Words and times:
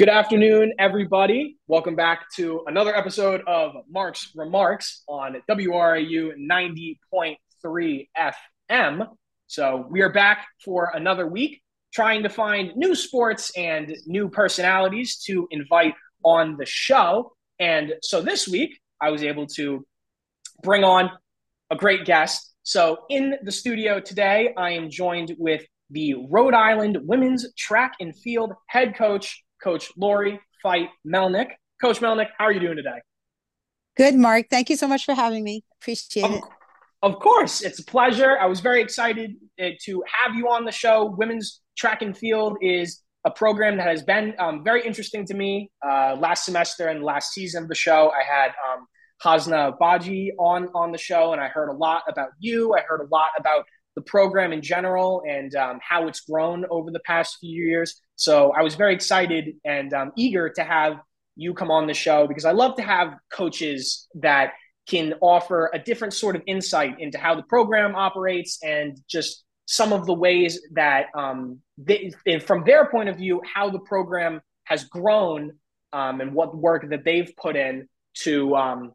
Good 0.00 0.08
afternoon, 0.08 0.72
everybody. 0.78 1.58
Welcome 1.68 1.94
back 1.94 2.30
to 2.36 2.62
another 2.66 2.96
episode 2.96 3.42
of 3.46 3.74
Mark's 3.86 4.32
Remarks 4.34 5.02
on 5.06 5.36
WRIU 5.46 6.32
90.3 6.38 8.08
FM. 8.18 9.08
So, 9.46 9.86
we 9.90 10.00
are 10.00 10.10
back 10.10 10.46
for 10.64 10.90
another 10.94 11.26
week 11.26 11.60
trying 11.92 12.22
to 12.22 12.30
find 12.30 12.74
new 12.76 12.94
sports 12.94 13.52
and 13.58 13.94
new 14.06 14.30
personalities 14.30 15.18
to 15.26 15.46
invite 15.50 15.92
on 16.24 16.56
the 16.56 16.64
show. 16.64 17.34
And 17.58 17.92
so, 18.00 18.22
this 18.22 18.48
week, 18.48 18.80
I 19.02 19.10
was 19.10 19.22
able 19.22 19.48
to 19.48 19.84
bring 20.62 20.82
on 20.82 21.10
a 21.70 21.76
great 21.76 22.06
guest. 22.06 22.54
So, 22.62 23.00
in 23.10 23.34
the 23.42 23.52
studio 23.52 24.00
today, 24.00 24.54
I 24.56 24.70
am 24.70 24.88
joined 24.88 25.36
with 25.38 25.62
the 25.90 26.14
Rhode 26.30 26.54
Island 26.54 26.96
women's 27.02 27.52
track 27.52 27.96
and 28.00 28.16
field 28.16 28.54
head 28.66 28.96
coach 28.96 29.44
Coach 29.62 29.90
Laurie 29.96 30.40
Feit 30.64 30.88
Melnick. 31.06 31.50
Coach 31.80 32.00
Melnick, 32.00 32.28
how 32.38 32.46
are 32.46 32.52
you 32.52 32.60
doing 32.60 32.76
today? 32.76 33.00
Good, 33.96 34.14
Mark. 34.14 34.46
Thank 34.50 34.70
you 34.70 34.76
so 34.76 34.86
much 34.86 35.04
for 35.04 35.14
having 35.14 35.44
me. 35.44 35.64
Appreciate 35.80 36.24
of, 36.24 36.32
it. 36.32 36.44
Of 37.02 37.18
course, 37.18 37.62
it's 37.62 37.78
a 37.78 37.84
pleasure. 37.84 38.38
I 38.38 38.46
was 38.46 38.60
very 38.60 38.82
excited 38.82 39.36
uh, 39.60 39.70
to 39.84 40.02
have 40.06 40.36
you 40.36 40.48
on 40.48 40.64
the 40.64 40.72
show. 40.72 41.14
Women's 41.16 41.60
track 41.76 42.02
and 42.02 42.16
field 42.16 42.58
is 42.60 43.02
a 43.24 43.30
program 43.30 43.76
that 43.76 43.86
has 43.86 44.02
been 44.02 44.34
um, 44.38 44.64
very 44.64 44.84
interesting 44.86 45.26
to 45.26 45.34
me. 45.34 45.70
Uh, 45.86 46.16
last 46.18 46.44
semester 46.44 46.88
and 46.88 47.02
last 47.02 47.32
season 47.32 47.62
of 47.62 47.68
the 47.68 47.74
show, 47.74 48.10
I 48.10 48.22
had 48.24 48.48
um, 48.48 48.86
Hasna 49.22 49.72
Baji 49.78 50.32
on 50.38 50.68
on 50.74 50.92
the 50.92 50.98
show, 50.98 51.32
and 51.32 51.40
I 51.40 51.48
heard 51.48 51.68
a 51.68 51.74
lot 51.74 52.02
about 52.08 52.30
you. 52.38 52.74
I 52.74 52.80
heard 52.88 53.00
a 53.00 53.08
lot 53.10 53.30
about 53.38 53.64
the 53.96 54.02
program 54.02 54.52
in 54.52 54.62
general 54.62 55.22
and 55.28 55.54
um, 55.54 55.78
how 55.86 56.06
it's 56.06 56.20
grown 56.20 56.64
over 56.70 56.90
the 56.90 57.00
past 57.00 57.38
few 57.40 57.64
years. 57.64 58.00
So 58.20 58.52
I 58.52 58.60
was 58.60 58.74
very 58.74 58.92
excited 58.92 59.56
and 59.64 59.94
um, 59.94 60.12
eager 60.14 60.50
to 60.50 60.62
have 60.62 61.00
you 61.36 61.54
come 61.54 61.70
on 61.70 61.86
the 61.86 61.94
show 61.94 62.26
because 62.26 62.44
I 62.44 62.52
love 62.52 62.76
to 62.76 62.82
have 62.82 63.14
coaches 63.32 64.08
that 64.16 64.52
can 64.86 65.14
offer 65.22 65.70
a 65.72 65.78
different 65.78 66.12
sort 66.12 66.36
of 66.36 66.42
insight 66.46 67.00
into 67.00 67.16
how 67.16 67.34
the 67.34 67.44
program 67.44 67.94
operates 67.96 68.58
and 68.62 69.00
just 69.08 69.44
some 69.64 69.94
of 69.94 70.04
the 70.04 70.12
ways 70.12 70.60
that, 70.72 71.06
um, 71.14 71.60
they, 71.78 72.12
from 72.44 72.62
their 72.64 72.90
point 72.90 73.08
of 73.08 73.16
view, 73.16 73.40
how 73.54 73.70
the 73.70 73.78
program 73.78 74.42
has 74.64 74.84
grown 74.84 75.52
um, 75.94 76.20
and 76.20 76.34
what 76.34 76.54
work 76.54 76.90
that 76.90 77.04
they've 77.06 77.32
put 77.40 77.56
in 77.56 77.88
to 78.16 78.54
um, 78.54 78.92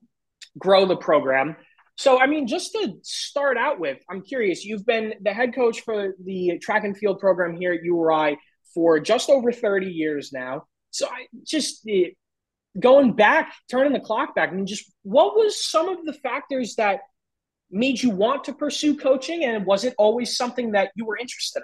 grow 0.59 0.85
the 0.85 0.97
program. 0.97 1.55
So, 1.97 2.21
I 2.21 2.27
mean, 2.27 2.45
just 2.45 2.73
to 2.73 2.93
start 3.01 3.57
out 3.57 3.79
with, 3.79 3.97
I'm 4.07 4.21
curious. 4.21 4.63
You've 4.63 4.85
been 4.85 5.15
the 5.21 5.33
head 5.33 5.55
coach 5.55 5.81
for 5.81 6.13
the 6.23 6.59
track 6.61 6.83
and 6.83 6.95
field 6.95 7.19
program 7.19 7.57
here 7.57 7.73
at 7.73 7.83
URI 7.83 8.37
for 8.75 8.99
just 8.99 9.31
over 9.31 9.51
30 9.51 9.87
years 9.87 10.31
now. 10.31 10.65
So, 10.91 11.07
I 11.07 11.25
just 11.43 11.87
uh, 11.89 12.09
going 12.79 13.13
back, 13.13 13.55
turning 13.71 13.93
the 13.93 13.99
clock 13.99 14.35
back. 14.35 14.49
I 14.49 14.53
mean, 14.53 14.67
just 14.67 14.91
what 15.01 15.35
was 15.35 15.65
some 15.65 15.89
of 15.89 16.05
the 16.05 16.13
factors 16.13 16.75
that 16.75 16.99
made 17.71 18.03
you 18.03 18.11
want 18.11 18.43
to 18.43 18.53
pursue 18.53 18.95
coaching, 18.95 19.43
and 19.43 19.65
was 19.65 19.83
it 19.83 19.95
always 19.97 20.37
something 20.37 20.73
that 20.73 20.91
you 20.95 21.05
were 21.05 21.17
interested 21.17 21.63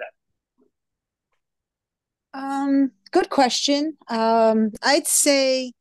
Um, 2.34 2.90
good 3.12 3.30
question. 3.30 3.96
Um, 4.08 4.72
I'd 4.82 5.06
say 5.06 5.72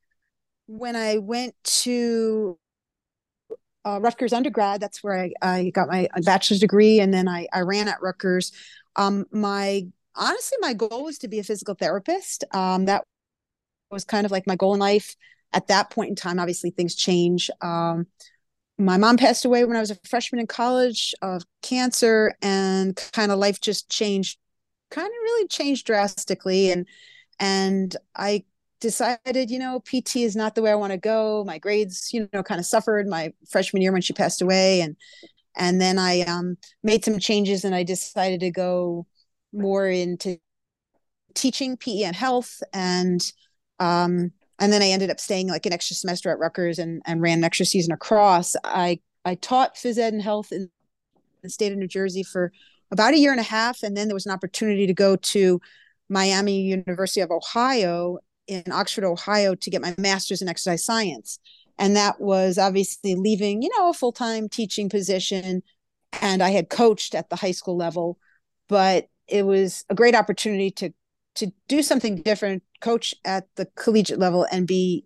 when 0.67 0.95
I 0.95 1.17
went 1.17 1.55
to 1.63 2.59
uh, 3.85 3.99
Rutgers 4.01 4.33
undergrad. 4.33 4.81
That's 4.81 5.03
where 5.03 5.17
I, 5.17 5.31
I 5.41 5.69
got 5.71 5.89
my 5.89 6.07
bachelor's 6.23 6.59
degree, 6.59 6.99
and 6.99 7.13
then 7.13 7.27
I, 7.27 7.47
I 7.51 7.61
ran 7.61 7.88
at 7.88 8.01
Rutgers. 8.01 8.51
Um, 8.95 9.25
my 9.31 9.88
honestly, 10.15 10.57
my 10.61 10.73
goal 10.73 11.03
was 11.03 11.17
to 11.19 11.27
be 11.27 11.39
a 11.39 11.43
physical 11.43 11.75
therapist. 11.75 12.43
Um, 12.51 12.85
that 12.85 13.03
was 13.89 14.03
kind 14.03 14.25
of 14.25 14.31
like 14.31 14.47
my 14.47 14.55
goal 14.55 14.73
in 14.73 14.79
life. 14.79 15.15
At 15.53 15.67
that 15.67 15.89
point 15.89 16.09
in 16.09 16.15
time, 16.15 16.39
obviously 16.39 16.69
things 16.69 16.95
change. 16.95 17.49
Um, 17.61 18.07
my 18.77 18.97
mom 18.97 19.17
passed 19.17 19.45
away 19.45 19.63
when 19.65 19.75
I 19.75 19.81
was 19.81 19.91
a 19.91 19.97
freshman 20.07 20.39
in 20.39 20.47
college 20.47 21.13
of 21.21 21.43
cancer, 21.61 22.33
and 22.41 22.95
kind 23.13 23.31
of 23.31 23.38
life 23.39 23.61
just 23.61 23.89
changed, 23.89 24.39
kind 24.89 25.07
of 25.07 25.13
really 25.23 25.47
changed 25.47 25.85
drastically. 25.85 26.71
And 26.71 26.88
and 27.39 27.95
I 28.16 28.45
decided, 28.79 29.51
you 29.51 29.59
know, 29.59 29.81
PT 29.81 30.17
is 30.17 30.35
not 30.35 30.55
the 30.55 30.61
way 30.61 30.71
I 30.71 30.75
want 30.75 30.91
to 30.91 30.97
go. 30.97 31.44
My 31.45 31.57
grades, 31.57 32.11
you 32.13 32.27
know, 32.33 32.44
kind 32.44 32.59
of 32.59 32.66
suffered 32.66 33.07
my 33.07 33.33
freshman 33.50 33.81
year 33.81 33.91
when 33.91 34.01
she 34.01 34.13
passed 34.13 34.41
away, 34.41 34.81
and 34.81 34.95
and 35.55 35.79
then 35.81 36.00
I 36.00 36.21
um, 36.21 36.57
made 36.83 37.05
some 37.05 37.19
changes, 37.19 37.63
and 37.66 37.75
I 37.75 37.83
decided 37.83 38.39
to 38.41 38.51
go 38.51 39.05
more 39.53 39.88
into 39.88 40.38
teaching 41.34 41.78
PE 41.78 42.03
and 42.03 42.16
health, 42.16 42.62
and 42.73 43.22
um, 43.79 44.31
and 44.59 44.72
then 44.72 44.81
I 44.81 44.89
ended 44.89 45.09
up 45.09 45.19
staying 45.19 45.47
like 45.47 45.66
an 45.66 45.73
extra 45.73 45.95
semester 45.95 46.29
at 46.29 46.39
Rutgers 46.39 46.79
and 46.79 47.01
and 47.06 47.22
ran 47.22 47.39
an 47.39 47.44
extra 47.44 47.66
season 47.66 47.94
across. 47.94 48.56
I 48.63 49.00
I 49.25 49.35
taught 49.35 49.75
phys 49.75 49.97
ed 49.97 50.13
and 50.13 50.22
health 50.22 50.51
in 50.51 50.69
the 51.41 51.50
state 51.50 51.72
of 51.72 51.78
New 51.78 51.88
Jersey 51.88 52.23
for 52.23 52.51
about 52.91 53.13
a 53.13 53.17
year 53.17 53.31
and 53.31 53.39
a 53.39 53.44
half, 53.44 53.84
and 53.84 53.95
then 53.95 54.07
there 54.07 54.16
was 54.16 54.25
an 54.25 54.34
opportunity 54.34 54.85
to 54.88 54.94
go 54.94 55.16
to 55.16 55.62
Miami 56.09 56.62
University 56.62 57.22
of 57.22 57.31
Ohio 57.31 58.19
in 58.47 58.63
Oxford, 58.72 59.06
Ohio 59.06 59.56
to 59.56 59.69
get 59.69 59.81
my 59.81 59.95
master's 59.97 60.41
in 60.41 60.50
exercise 60.50 60.83
science. 60.83 61.39
And 61.79 61.95
that 61.95 62.19
was 62.19 62.57
obviously 62.57 63.16
leaving, 63.16 63.62
you 63.62 63.69
know, 63.78 63.89
a 63.89 63.94
full 63.94 64.12
time 64.12 64.50
teaching 64.50 64.89
position. 64.89 65.63
And 66.22 66.44
I 66.44 66.50
had 66.50 66.69
coached 66.69 67.16
at 67.16 67.29
the 67.29 67.38
high 67.38 67.51
school 67.51 67.78
level, 67.78 68.19
but 68.68 69.07
it 69.27 69.45
was 69.45 69.85
a 69.89 69.95
great 69.95 70.15
opportunity 70.15 70.71
to 70.71 70.93
to 71.35 71.51
do 71.69 71.81
something 71.81 72.21
different, 72.21 72.61
coach 72.81 73.15
at 73.23 73.47
the 73.55 73.65
collegiate 73.77 74.19
level 74.19 74.45
and 74.51 74.67
be 74.67 75.05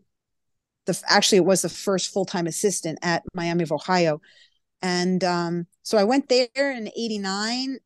the 0.85 0.99
actually 1.07 1.37
it 1.37 1.45
was 1.45 1.61
the 1.61 1.69
first 1.69 2.11
full-time 2.11 2.47
assistant 2.47 2.97
at 3.03 3.23
Miami 3.33 3.63
of 3.63 3.71
Ohio. 3.71 4.21
And 4.81 5.23
um, 5.23 5.67
so 5.83 5.97
I 5.97 6.03
went 6.03 6.29
there 6.29 6.71
in 6.71 6.87
89, 6.95 7.77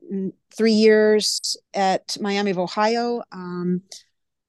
three 0.56 0.74
years 0.74 1.58
at 1.74 2.18
Miami 2.20 2.52
of 2.52 2.60
Ohio. 2.60 3.22
Um, 3.32 3.84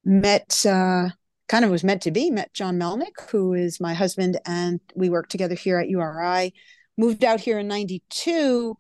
met 0.05 0.65
uh, 0.67 1.09
kind 1.49 1.65
of 1.65 1.71
was 1.71 1.85
meant 1.85 2.03
to 2.03 2.11
be 2.11 2.31
met 2.31 2.55
john 2.55 2.79
melnick 2.79 3.29
who 3.31 3.55
is 3.55 3.81
my 3.81 3.93
husband 3.93 4.39
and 4.47 4.81
we 4.95 5.11
worked 5.11 5.31
together 5.31 5.55
here 5.55 5.79
at 5.79 5.89
uri 5.89 6.55
moved 6.97 7.25
out 7.25 7.41
here 7.41 7.59
in 7.59 7.67
92 7.67 8.77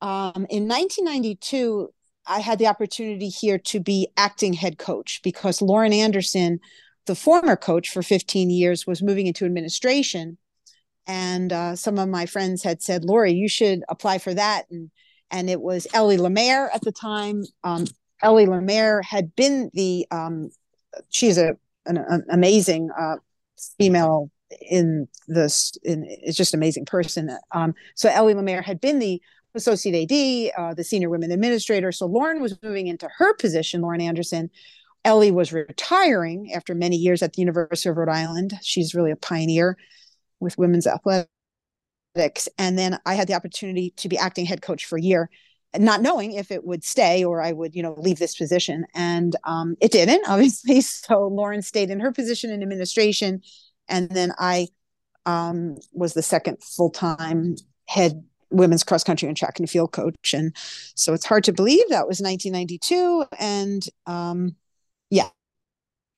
um, 0.00 0.46
in 0.48 0.66
1992 0.68 1.92
i 2.26 2.40
had 2.40 2.58
the 2.58 2.66
opportunity 2.66 3.28
here 3.28 3.58
to 3.58 3.80
be 3.80 4.08
acting 4.16 4.52
head 4.52 4.78
coach 4.78 5.20
because 5.22 5.62
lauren 5.62 5.92
anderson 5.92 6.60
the 7.06 7.14
former 7.14 7.56
coach 7.56 7.90
for 7.90 8.02
15 8.02 8.50
years 8.50 8.86
was 8.86 9.02
moving 9.02 9.26
into 9.26 9.44
administration. 9.44 10.38
And 11.06 11.52
uh, 11.52 11.74
some 11.74 11.98
of 11.98 12.08
my 12.08 12.26
friends 12.26 12.62
had 12.62 12.82
said 12.82 13.04
laurie 13.04 13.32
you 13.32 13.48
should 13.48 13.82
apply 13.88 14.18
for 14.18 14.32
that. 14.34 14.66
And 14.70 14.90
and 15.30 15.50
it 15.50 15.60
was 15.60 15.86
ellie 15.94 16.18
lemaire 16.18 16.70
at 16.72 16.82
the 16.82 16.92
time. 16.92 17.42
Um, 17.64 17.86
Ellie 18.22 18.46
Lemaire 18.46 19.02
had 19.02 19.34
been 19.34 19.70
the 19.74 20.06
um, 20.10 20.50
she's 21.10 21.38
a 21.38 21.56
an, 21.86 21.96
an 21.96 22.24
amazing 22.30 22.90
uh, 22.96 23.16
female 23.78 24.30
in 24.70 25.08
this 25.26 25.72
in 25.82 26.06
it's 26.08 26.36
just 26.36 26.54
amazing 26.54 26.84
person. 26.84 27.36
Um, 27.50 27.74
so 27.96 28.08
Ellie 28.08 28.34
Lemaire 28.34 28.62
had 28.62 28.80
been 28.80 29.00
the 29.00 29.20
associate 29.54 30.10
AD, 30.10 30.52
uh, 30.58 30.74
the 30.74 30.84
senior 30.84 31.10
women 31.10 31.30
administrator. 31.30 31.92
So 31.92 32.06
Lauren 32.06 32.40
was 32.40 32.56
moving 32.62 32.86
into 32.86 33.08
her 33.18 33.34
position, 33.34 33.82
Lauren 33.82 34.00
Anderson. 34.00 34.50
Ellie 35.04 35.32
was 35.32 35.52
retiring 35.52 36.52
after 36.54 36.74
many 36.74 36.96
years 36.96 37.22
at 37.22 37.32
the 37.32 37.40
University 37.40 37.88
of 37.88 37.96
Rhode 37.96 38.08
Island. 38.08 38.54
She's 38.62 38.94
really 38.94 39.10
a 39.10 39.16
pioneer 39.16 39.76
with 40.38 40.58
women's 40.58 40.86
athletics. 40.86 41.28
And 42.58 42.78
then 42.78 42.98
I 43.04 43.14
had 43.14 43.26
the 43.26 43.34
opportunity 43.34 43.90
to 43.96 44.08
be 44.08 44.16
acting 44.16 44.46
head 44.46 44.62
coach 44.62 44.84
for 44.84 44.96
a 44.96 45.02
year 45.02 45.28
not 45.78 46.02
knowing 46.02 46.32
if 46.32 46.50
it 46.50 46.64
would 46.64 46.84
stay 46.84 47.24
or 47.24 47.40
I 47.40 47.52
would, 47.52 47.74
you 47.74 47.82
know, 47.82 47.94
leave 47.96 48.18
this 48.18 48.36
position. 48.36 48.84
And 48.94 49.34
um, 49.44 49.76
it 49.80 49.92
didn't, 49.92 50.24
obviously. 50.28 50.80
So 50.80 51.26
Lauren 51.28 51.62
stayed 51.62 51.90
in 51.90 52.00
her 52.00 52.12
position 52.12 52.50
in 52.50 52.62
administration. 52.62 53.42
And 53.88 54.10
then 54.10 54.32
I 54.38 54.68
um, 55.26 55.76
was 55.92 56.14
the 56.14 56.22
second 56.22 56.62
full 56.62 56.90
time 56.90 57.56
head 57.86 58.24
women's 58.52 58.84
cross 58.84 59.04
country 59.04 59.28
and 59.28 59.36
track 59.36 59.58
and 59.58 59.68
field 59.68 59.92
coach. 59.92 60.34
And 60.34 60.54
so 60.94 61.12
it's 61.14 61.26
hard 61.26 61.44
to 61.44 61.52
believe 61.52 61.88
that 61.88 62.06
was 62.06 62.20
1992. 62.20 63.24
And 63.38 63.84
um, 64.06 64.56
yeah, 65.10 65.28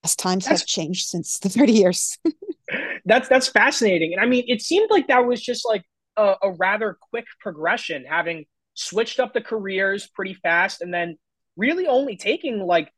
as 0.05 0.15
times 0.15 0.45
that's, 0.45 0.61
have 0.61 0.67
changed 0.67 1.09
since 1.09 1.39
the 1.39 1.49
30 1.49 1.73
years. 1.73 2.19
that's 3.05 3.29
that's 3.29 3.49
fascinating. 3.49 4.13
And 4.13 4.23
I 4.23 4.27
mean, 4.27 4.45
it 4.47 4.63
seemed 4.63 4.91
like 4.91 5.09
that 5.09 5.27
was 5.27 5.43
just 5.43 5.67
like 5.67 5.85
a, 6.17 6.35
a 6.43 6.53
rather 6.53 6.97
quick 7.11 7.27
progression, 7.41 8.05
having 8.05 8.45
switched 8.75 9.21
up 9.21 9.33
the 9.33 9.41
careers 9.41 10.09
pretty 10.15 10.35
fast, 10.35 10.83
and 10.83 10.93
then 10.93 11.17
really 11.57 11.87
only 11.87 12.17
taking 12.17 12.61
like 12.61 12.93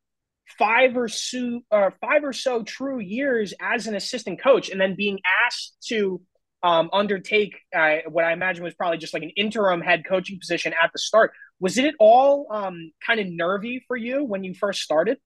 five 0.59 0.97
or 0.97 1.09
so 1.09 1.61
uh, 1.71 1.91
five 2.01 2.25
or 2.25 2.33
so 2.33 2.63
true 2.63 3.01
years 3.01 3.55
as 3.61 3.87
an 3.87 3.95
assistant 3.95 4.41
coach, 4.41 4.71
and 4.71 4.81
then 4.81 4.95
being 4.97 5.21
asked 5.45 5.77
to 5.89 6.21
um, 6.63 6.91
undertake 6.93 7.57
uh, 7.75 7.99
what 8.09 8.25
I 8.25 8.33
imagine 8.33 8.65
was 8.65 8.75
probably 8.75 8.99
just 8.99 9.15
like 9.15 9.23
an 9.23 9.31
interim 9.37 9.81
head 9.81 10.05
coaching 10.09 10.39
position 10.39 10.73
at 10.83 10.91
the 10.93 10.99
start. 10.99 11.33
Was 11.61 11.79
it 11.79 11.85
at 11.85 11.95
all 12.01 12.47
um, 12.51 12.93
kind 13.07 13.21
of 13.21 13.27
nervy 13.29 13.85
for 13.87 13.97
you 13.97 14.25
when 14.25 14.45
you 14.45 14.55
first 14.55 14.83
started? 14.83 15.19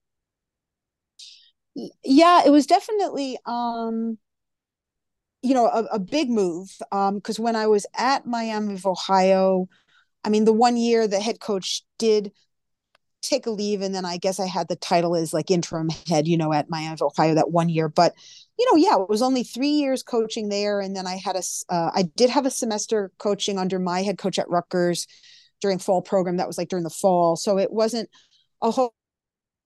yeah, 2.03 2.41
it 2.45 2.49
was 2.49 2.65
definitely 2.65 3.37
um 3.45 4.17
you 5.41 5.53
know 5.53 5.65
a, 5.67 5.83
a 5.93 5.99
big 5.99 6.29
move 6.29 6.69
Um 6.91 7.15
because 7.15 7.39
um, 7.39 7.45
when 7.45 7.55
I 7.55 7.67
was 7.67 7.85
at 7.95 8.25
Miami 8.25 8.75
of 8.75 8.85
Ohio, 8.85 9.67
I 10.23 10.29
mean 10.29 10.45
the 10.45 10.53
one 10.53 10.77
year 10.77 11.07
the 11.07 11.19
head 11.21 11.39
coach 11.39 11.83
did 11.99 12.31
take 13.21 13.45
a 13.47 13.51
leave 13.51 13.81
and 13.81 13.93
then 13.95 14.05
I 14.05 14.17
guess 14.17 14.39
I 14.39 14.47
had 14.47 14.67
the 14.67 14.75
title 14.77 15.15
as 15.15 15.33
like 15.33 15.51
interim 15.51 15.89
head, 16.09 16.27
you 16.27 16.37
know, 16.37 16.53
at 16.53 16.69
Miami 16.69 16.93
of 16.93 17.01
Ohio 17.03 17.35
that 17.35 17.51
one 17.51 17.69
year. 17.69 17.89
But 17.89 18.15
you 18.59 18.65
know, 18.71 18.77
yeah, 18.77 19.01
it 19.01 19.09
was 19.09 19.21
only 19.21 19.43
three 19.43 19.69
years 19.69 20.03
coaching 20.03 20.49
there, 20.49 20.79
and 20.81 20.95
then 20.95 21.07
I 21.07 21.17
had 21.17 21.35
a 21.35 21.43
uh, 21.69 21.91
I 21.93 22.03
did 22.15 22.29
have 22.29 22.45
a 22.45 22.51
semester 22.51 23.11
coaching 23.17 23.57
under 23.57 23.79
my 23.79 24.01
head 24.03 24.17
coach 24.17 24.37
at 24.39 24.49
Rutgers 24.49 25.07
during 25.61 25.79
fall 25.79 26.01
program. 26.01 26.37
That 26.37 26.47
was 26.47 26.57
like 26.57 26.69
during 26.69 26.83
the 26.83 26.89
fall, 26.89 27.35
so 27.35 27.57
it 27.57 27.71
wasn't 27.71 28.09
a 28.61 28.71
whole 28.71 28.93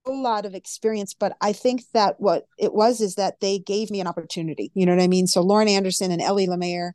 whole 0.05 0.21
lot 0.21 0.45
of 0.45 0.53
experience, 0.55 1.13
but 1.13 1.35
I 1.41 1.53
think 1.53 1.83
that 1.93 2.15
what 2.19 2.45
it 2.59 2.73
was 2.73 3.01
is 3.01 3.15
that 3.15 3.39
they 3.39 3.59
gave 3.59 3.89
me 3.89 3.99
an 4.01 4.07
opportunity. 4.07 4.71
You 4.75 4.85
know 4.85 4.95
what 4.95 5.03
I 5.03 5.07
mean? 5.07 5.27
So 5.27 5.41
Lauren 5.41 5.67
Anderson 5.67 6.11
and 6.11 6.21
Ellie 6.21 6.47
Lemaire 6.47 6.93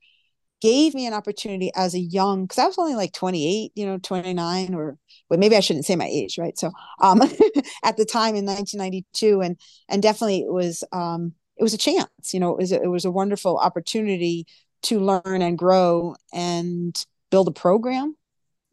gave 0.61 0.95
me 0.95 1.07
an 1.07 1.15
opportunity 1.15 1.71
as 1.75 1.95
a 1.95 1.99
young, 1.99 2.45
because 2.45 2.59
I 2.59 2.67
was 2.67 2.79
only 2.79 2.95
like 2.95 3.13
28, 3.13 3.73
you 3.75 3.87
know, 3.87 3.99
29 3.99 4.75
or 4.75 4.99
but 5.29 5.39
maybe 5.39 5.57
I 5.57 5.61
shouldn't 5.61 5.87
say 5.87 5.97
my 5.97 6.07
age, 6.07 6.39
right? 6.39 6.57
So 6.59 6.71
um 7.01 7.23
at 7.85 7.97
the 7.97 8.05
time 8.05 8.35
in 8.37 8.45
1992 8.45 9.41
and 9.41 9.57
and 9.89 10.03
definitely 10.03 10.41
it 10.41 10.53
was 10.53 10.85
um 10.93 11.33
it 11.61 11.63
was 11.63 11.75
a 11.75 11.79
chance, 11.79 12.33
you 12.33 12.41
know, 12.41 12.53
it 12.53 12.59
was 12.59 12.73
a, 12.73 12.83
it 12.83 12.87
was 12.89 13.05
a 13.05 13.11
wonderful 13.11 13.59
opportunity 13.59 14.47
to 14.85 14.99
learn 14.99 15.43
and 15.43 15.59
grow 15.59 16.17
and 16.33 17.05
build 17.31 17.47
a 17.49 17.53
program, 17.53 18.17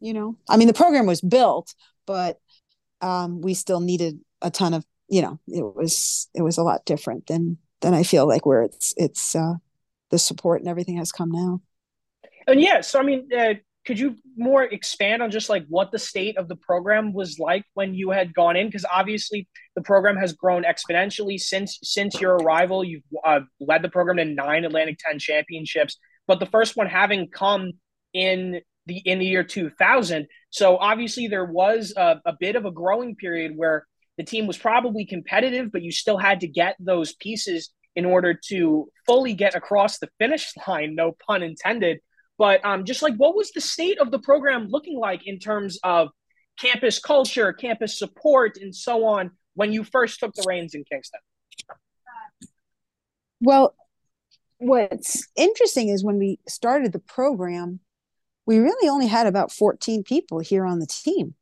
you 0.00 0.14
know. 0.14 0.36
I 0.48 0.56
mean 0.56 0.68
the 0.68 0.74
program 0.74 1.06
was 1.06 1.20
built, 1.20 1.74
but 2.06 2.40
um 3.00 3.42
we 3.42 3.54
still 3.54 3.80
needed 3.80 4.18
a 4.42 4.50
ton 4.50 4.74
of 4.74 4.84
you 5.08 5.22
know 5.22 5.38
it 5.46 5.62
was 5.62 6.28
it 6.34 6.42
was 6.42 6.58
a 6.58 6.62
lot 6.62 6.84
different 6.84 7.26
than 7.26 7.58
than 7.80 7.94
I 7.94 8.02
feel 8.02 8.26
like 8.26 8.46
where 8.46 8.62
it's 8.62 8.94
it's 8.96 9.36
uh, 9.36 9.54
the 10.10 10.18
support 10.18 10.60
and 10.60 10.68
everything 10.68 10.96
has 10.96 11.12
come 11.12 11.30
now. 11.30 11.60
And 12.46 12.60
yeah, 12.60 12.80
so 12.80 12.98
I 12.98 13.02
mean, 13.02 13.28
uh, 13.36 13.54
could 13.88 13.98
you 13.98 14.16
more 14.36 14.64
expand 14.64 15.22
on 15.22 15.30
just 15.30 15.48
like 15.48 15.64
what 15.66 15.90
the 15.90 15.98
state 15.98 16.36
of 16.36 16.46
the 16.46 16.56
program 16.56 17.14
was 17.14 17.38
like 17.38 17.64
when 17.72 17.94
you 17.94 18.10
had 18.10 18.34
gone 18.34 18.54
in? 18.54 18.66
Because 18.66 18.84
obviously 18.84 19.48
the 19.76 19.80
program 19.80 20.14
has 20.18 20.34
grown 20.34 20.62
exponentially 20.62 21.40
since 21.40 21.78
since 21.82 22.20
your 22.20 22.34
arrival. 22.34 22.84
You've 22.84 23.02
uh, 23.24 23.40
led 23.60 23.80
the 23.80 23.88
program 23.88 24.18
to 24.18 24.26
nine 24.26 24.66
Atlantic 24.66 24.98
Ten 24.98 25.18
championships, 25.18 25.96
but 26.26 26.38
the 26.38 26.44
first 26.44 26.76
one 26.76 26.86
having 26.86 27.28
come 27.28 27.72
in 28.12 28.60
the 28.84 28.98
in 28.98 29.20
the 29.20 29.24
year 29.24 29.42
2000. 29.42 30.26
So 30.50 30.76
obviously 30.76 31.28
there 31.28 31.46
was 31.46 31.94
a, 31.96 32.20
a 32.26 32.34
bit 32.38 32.56
of 32.56 32.66
a 32.66 32.70
growing 32.70 33.16
period 33.16 33.52
where 33.56 33.86
the 34.18 34.22
team 34.22 34.46
was 34.46 34.58
probably 34.58 35.06
competitive, 35.06 35.72
but 35.72 35.80
you 35.80 35.92
still 35.92 36.18
had 36.18 36.40
to 36.40 36.46
get 36.46 36.76
those 36.78 37.14
pieces 37.14 37.70
in 37.96 38.04
order 38.04 38.38
to 38.48 38.90
fully 39.06 39.32
get 39.32 39.54
across 39.54 39.98
the 39.98 40.10
finish 40.18 40.52
line, 40.68 40.94
no 40.94 41.16
pun 41.26 41.42
intended. 41.42 42.00
But 42.38 42.64
um, 42.64 42.84
just 42.84 43.02
like 43.02 43.16
what 43.16 43.34
was 43.36 43.50
the 43.50 43.60
state 43.60 44.00
of 44.00 44.10
the 44.10 44.18
program 44.20 44.68
looking 44.70 44.98
like 44.98 45.26
in 45.26 45.38
terms 45.38 45.78
of 45.82 46.08
campus 46.58 46.98
culture, 46.98 47.52
campus 47.52 47.98
support, 47.98 48.58
and 48.60 48.74
so 48.74 49.04
on 49.04 49.32
when 49.54 49.72
you 49.72 49.82
first 49.82 50.20
took 50.20 50.32
the 50.34 50.44
reins 50.46 50.74
in 50.74 50.84
Kingston? 50.84 51.20
Well, 53.40 53.74
what's 54.58 55.26
interesting 55.36 55.88
is 55.88 56.04
when 56.04 56.18
we 56.18 56.38
started 56.48 56.92
the 56.92 56.98
program, 57.00 57.80
we 58.46 58.58
really 58.58 58.88
only 58.88 59.06
had 59.06 59.26
about 59.26 59.52
14 59.52 60.04
people 60.04 60.38
here 60.38 60.64
on 60.64 60.78
the 60.78 60.86
team. 60.86 61.34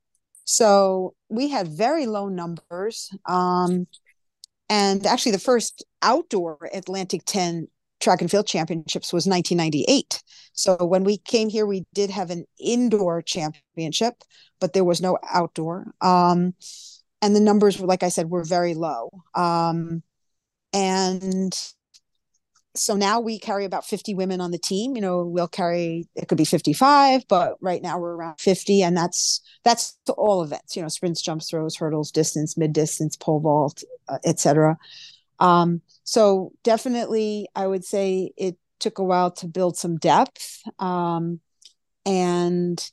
So 0.44 1.14
we 1.28 1.48
had 1.48 1.68
very 1.68 2.06
low 2.06 2.28
numbers. 2.28 3.10
Um, 3.26 3.86
and 4.68 5.06
actually, 5.06 5.32
the 5.32 5.38
first 5.38 5.84
outdoor 6.02 6.70
Atlantic 6.72 7.22
10 7.26 7.68
track 8.06 8.20
and 8.20 8.30
field 8.30 8.46
championships 8.46 9.12
was 9.12 9.26
1998. 9.26 10.22
So 10.52 10.76
when 10.76 11.02
we 11.02 11.18
came 11.18 11.48
here, 11.48 11.66
we 11.66 11.84
did 11.92 12.08
have 12.10 12.30
an 12.30 12.44
indoor 12.56 13.20
championship, 13.20 14.22
but 14.60 14.74
there 14.74 14.84
was 14.84 15.00
no 15.00 15.18
outdoor. 15.28 15.92
Um, 16.00 16.54
and 17.20 17.34
the 17.34 17.40
numbers, 17.40 17.80
were, 17.80 17.88
like 17.88 18.04
I 18.04 18.08
said, 18.08 18.30
were 18.30 18.44
very 18.44 18.74
low. 18.74 19.10
Um, 19.34 20.04
and 20.72 21.52
so 22.76 22.94
now 22.94 23.18
we 23.18 23.40
carry 23.40 23.64
about 23.64 23.84
50 23.84 24.14
women 24.14 24.38
on 24.42 24.50
the 24.50 24.58
team 24.58 24.96
you 24.96 25.00
know 25.00 25.24
we'll 25.24 25.48
carry 25.48 26.06
it 26.14 26.28
could 26.28 26.36
be 26.36 26.44
55 26.44 27.26
but 27.26 27.56
right 27.62 27.80
now 27.80 27.98
we're 27.98 28.14
around 28.14 28.38
50 28.38 28.82
and 28.82 28.94
that's 28.94 29.40
that's 29.64 29.96
all 30.18 30.42
events 30.42 30.76
you 30.76 30.82
know 30.82 30.88
sprints 30.88 31.22
jumps 31.22 31.48
throws 31.48 31.76
hurdles 31.76 32.10
distance 32.10 32.54
mid 32.54 32.74
distance 32.74 33.16
pole 33.16 33.40
vault 33.40 33.82
uh, 34.10 34.18
etc 34.26 34.76
um, 35.38 35.80
so 36.04 36.52
definitely 36.62 37.48
i 37.54 37.66
would 37.66 37.84
say 37.84 38.32
it 38.36 38.56
took 38.78 38.98
a 38.98 39.04
while 39.04 39.30
to 39.30 39.46
build 39.46 39.76
some 39.76 39.96
depth 39.96 40.62
um, 40.78 41.40
and 42.04 42.90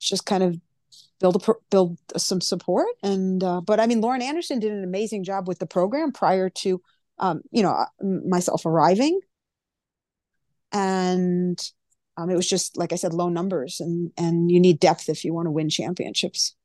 just 0.00 0.24
kind 0.26 0.42
of 0.42 0.58
build 1.20 1.36
a 1.36 1.54
build 1.70 1.98
some 2.16 2.40
support 2.40 2.88
and 3.02 3.44
uh, 3.44 3.60
but 3.60 3.78
i 3.78 3.86
mean 3.86 4.00
lauren 4.00 4.22
anderson 4.22 4.58
did 4.58 4.72
an 4.72 4.84
amazing 4.84 5.22
job 5.22 5.46
with 5.46 5.58
the 5.58 5.66
program 5.66 6.12
prior 6.12 6.48
to 6.48 6.80
um, 7.20 7.42
you 7.52 7.62
know, 7.62 7.84
myself 8.02 8.66
arriving. 8.66 9.20
And 10.72 11.60
um, 12.16 12.30
it 12.30 12.34
was 12.34 12.48
just, 12.48 12.76
like 12.76 12.92
I 12.92 12.96
said, 12.96 13.12
low 13.12 13.28
numbers 13.28 13.80
and, 13.80 14.10
and 14.16 14.50
you 14.50 14.58
need 14.58 14.80
depth 14.80 15.08
if 15.08 15.24
you 15.24 15.34
want 15.34 15.46
to 15.46 15.50
win 15.50 15.68
championships. 15.68 16.56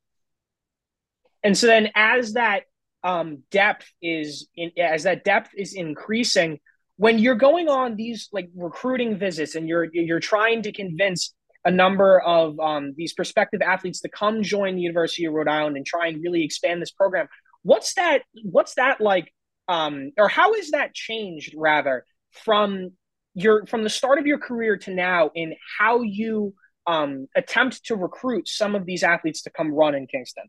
And 1.43 1.57
so 1.57 1.67
then 1.67 1.91
as 1.93 2.33
that 2.33 2.63
um, 3.05 3.43
depth 3.51 3.85
is 4.01 4.49
in, 4.57 4.71
as 4.77 5.03
that 5.03 5.23
depth 5.23 5.51
is 5.55 5.75
increasing, 5.75 6.59
when 6.97 7.19
you're 7.19 7.35
going 7.35 7.69
on 7.69 7.95
these 7.95 8.29
like 8.33 8.49
recruiting 8.55 9.17
visits 9.17 9.55
and 9.55 9.69
you're 9.69 9.87
you're 9.93 10.19
trying 10.19 10.63
to 10.63 10.71
convince 10.71 11.33
a 11.63 11.71
number 11.71 12.19
of 12.19 12.59
um, 12.59 12.93
these 12.97 13.13
prospective 13.13 13.61
athletes 13.61 14.01
to 14.01 14.09
come 14.09 14.43
join 14.43 14.75
the 14.75 14.81
University 14.81 15.25
of 15.25 15.33
Rhode 15.33 15.47
Island 15.47 15.77
and 15.77 15.85
try 15.85 16.07
and 16.07 16.21
really 16.21 16.43
expand 16.43 16.81
this 16.81 16.91
program. 16.91 17.27
What's 17.61 17.93
that? 17.93 18.23
What's 18.43 18.73
that 18.75 18.99
like 18.99 19.31
um, 19.67 20.11
or 20.17 20.27
how 20.27 20.55
has 20.55 20.71
that 20.71 20.95
changed 20.95 21.53
rather 21.55 22.05
from 22.31 22.91
your 23.35 23.67
from 23.67 23.83
the 23.83 23.89
start 23.89 24.17
of 24.17 24.25
your 24.25 24.39
career 24.39 24.77
to 24.77 24.93
now 24.93 25.29
in 25.35 25.53
how 25.77 26.01
you 26.01 26.55
um, 26.87 27.27
attempt 27.35 27.85
to 27.85 27.95
recruit 27.95 28.47
some 28.47 28.73
of 28.73 28.87
these 28.87 29.03
athletes 29.03 29.43
to 29.43 29.51
come 29.51 29.71
run 29.71 29.93
in 29.93 30.07
Kingston? 30.07 30.45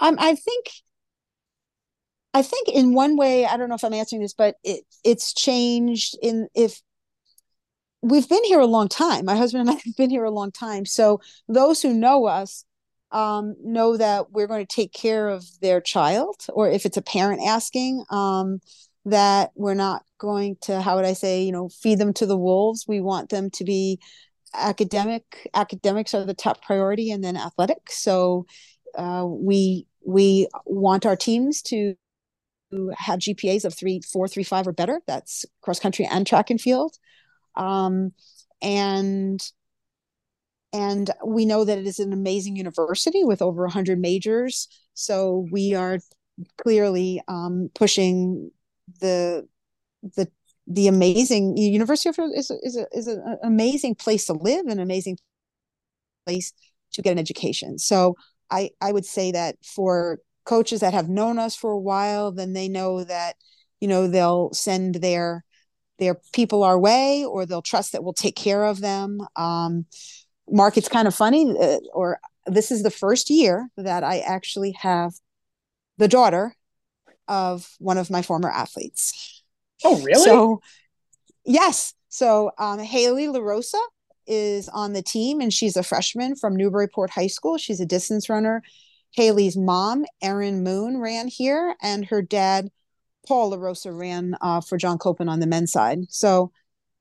Um, 0.00 0.16
I 0.18 0.34
think 0.34 0.66
I 2.32 2.42
think 2.42 2.68
in 2.68 2.94
one 2.94 3.16
way, 3.16 3.44
I 3.44 3.56
don't 3.56 3.68
know 3.68 3.74
if 3.74 3.84
I'm 3.84 3.92
answering 3.92 4.22
this, 4.22 4.34
but 4.34 4.56
it 4.62 4.84
it's 5.04 5.34
changed 5.34 6.16
in 6.22 6.48
if 6.54 6.80
we've 8.02 8.28
been 8.28 8.44
here 8.44 8.60
a 8.60 8.66
long 8.66 8.88
time. 8.88 9.24
My 9.24 9.36
husband 9.36 9.68
and 9.68 9.70
I 9.70 9.80
have 9.84 9.96
been 9.96 10.10
here 10.10 10.24
a 10.24 10.30
long 10.30 10.52
time. 10.52 10.86
So 10.86 11.20
those 11.48 11.82
who 11.82 11.92
know 11.92 12.26
us 12.26 12.64
um, 13.12 13.56
know 13.62 13.96
that 13.96 14.30
we're 14.30 14.46
going 14.46 14.64
to 14.64 14.74
take 14.74 14.92
care 14.92 15.28
of 15.28 15.44
their 15.60 15.80
child, 15.80 16.46
or 16.48 16.70
if 16.70 16.86
it's 16.86 16.96
a 16.96 17.02
parent 17.02 17.42
asking, 17.44 18.04
um, 18.10 18.60
that 19.04 19.50
we're 19.54 19.74
not 19.74 20.04
going 20.18 20.56
to, 20.62 20.80
how 20.80 20.96
would 20.96 21.04
I 21.04 21.14
say, 21.14 21.42
you 21.42 21.52
know, 21.52 21.68
feed 21.68 21.98
them 21.98 22.12
to 22.14 22.26
the 22.26 22.36
wolves. 22.36 22.84
We 22.86 23.00
want 23.00 23.30
them 23.30 23.50
to 23.50 23.64
be 23.64 23.98
academic. 24.54 25.48
Academics 25.54 26.14
are 26.14 26.24
the 26.24 26.34
top 26.34 26.62
priority, 26.62 27.10
and 27.10 27.24
then 27.24 27.36
athletics. 27.36 27.98
So 27.98 28.46
uh, 28.96 29.24
we 29.26 29.86
we 30.06 30.48
want 30.64 31.06
our 31.06 31.16
teams 31.16 31.62
to 31.62 31.94
have 32.96 33.20
GPAs 33.20 33.64
of 33.64 33.74
three, 33.74 34.00
four, 34.00 34.28
three, 34.28 34.44
five 34.44 34.66
or 34.66 34.72
better. 34.72 35.00
That's 35.06 35.44
cross 35.62 35.80
country 35.80 36.06
and 36.10 36.26
track 36.26 36.50
and 36.50 36.60
field. 36.60 36.96
Um, 37.56 38.12
and 38.62 39.40
and 40.72 41.10
we 41.24 41.46
know 41.46 41.64
that 41.64 41.78
it 41.78 41.86
is 41.86 41.98
an 41.98 42.12
amazing 42.12 42.56
university 42.56 43.24
with 43.24 43.42
over 43.42 43.62
100 43.62 43.98
majors 43.98 44.68
so 44.94 45.46
we 45.50 45.74
are 45.74 45.98
clearly 46.62 47.20
um, 47.28 47.70
pushing 47.74 48.50
the 49.00 49.46
the 50.02 50.28
the 50.66 50.88
amazing 50.88 51.56
university 51.56 52.08
of 52.08 52.16
is 52.34 52.50
is 52.50 52.76
a, 52.76 52.86
is 52.92 53.06
an 53.06 53.38
amazing 53.42 53.94
place 53.94 54.26
to 54.26 54.32
live 54.32 54.66
an 54.66 54.78
amazing 54.78 55.18
place 56.26 56.52
to 56.92 57.02
get 57.02 57.12
an 57.12 57.18
education 57.18 57.78
so 57.78 58.14
i 58.50 58.70
i 58.80 58.92
would 58.92 59.04
say 59.04 59.32
that 59.32 59.56
for 59.64 60.18
coaches 60.50 60.80
that 60.80 60.94
have 60.94 61.08
known 61.08 61.38
us 61.38 61.54
for 61.56 61.70
a 61.70 61.78
while 61.78 62.32
then 62.32 62.52
they 62.52 62.68
know 62.68 63.04
that 63.04 63.36
you 63.80 63.88
know 63.88 64.08
they'll 64.08 64.52
send 64.52 64.96
their 64.96 65.44
their 65.98 66.16
people 66.32 66.62
our 66.62 66.78
way 66.78 67.24
or 67.24 67.46
they'll 67.46 67.62
trust 67.62 67.92
that 67.92 68.02
we'll 68.02 68.12
take 68.12 68.36
care 68.36 68.64
of 68.64 68.80
them 68.80 69.20
um, 69.36 69.86
Mark, 70.50 70.76
it's 70.76 70.88
kind 70.88 71.06
of 71.06 71.14
funny, 71.14 71.54
uh, 71.58 71.78
or 71.92 72.18
this 72.46 72.70
is 72.70 72.82
the 72.82 72.90
first 72.90 73.30
year 73.30 73.68
that 73.76 74.02
I 74.02 74.20
actually 74.20 74.72
have 74.72 75.12
the 75.98 76.08
daughter 76.08 76.54
of 77.28 77.68
one 77.78 77.98
of 77.98 78.10
my 78.10 78.22
former 78.22 78.50
athletes. 78.50 79.42
Oh, 79.84 80.00
really? 80.02 80.24
So, 80.24 80.60
yes. 81.44 81.94
So, 82.08 82.50
um, 82.58 82.80
Haley 82.80 83.26
LaRosa 83.26 83.80
is 84.26 84.68
on 84.68 84.92
the 84.92 85.02
team, 85.02 85.40
and 85.40 85.52
she's 85.52 85.76
a 85.76 85.82
freshman 85.82 86.34
from 86.34 86.56
Newburyport 86.56 87.10
High 87.10 87.28
School. 87.28 87.56
She's 87.56 87.80
a 87.80 87.86
distance 87.86 88.28
runner. 88.28 88.62
Haley's 89.12 89.56
mom, 89.56 90.04
Erin 90.22 90.62
Moon, 90.62 90.98
ran 90.98 91.28
here, 91.28 91.74
and 91.82 92.06
her 92.06 92.22
dad, 92.22 92.70
Paul 93.26 93.52
LaRosa 93.52 93.96
ran 93.96 94.36
uh, 94.40 94.60
for 94.60 94.78
John 94.78 94.98
Copeland 94.98 95.30
on 95.30 95.40
the 95.40 95.46
men's 95.46 95.72
side. 95.72 96.00
So 96.08 96.52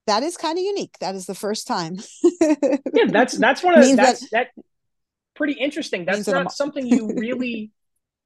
that 0.07 0.23
is 0.23 0.37
kind 0.37 0.57
of 0.57 0.63
unique. 0.63 0.97
That 0.99 1.15
is 1.15 1.25
the 1.25 1.35
first 1.35 1.67
time. 1.67 1.99
yeah, 2.41 3.05
that's 3.07 3.37
that's 3.37 3.63
one 3.63 3.77
of 3.77 3.85
the, 3.85 3.95
that's 3.95 4.21
that, 4.31 4.49
that 4.55 4.63
pretty 5.35 5.53
interesting. 5.53 6.05
That's 6.05 6.27
not 6.27 6.45
that 6.45 6.51
something 6.51 6.85
you 6.85 7.13
really 7.15 7.71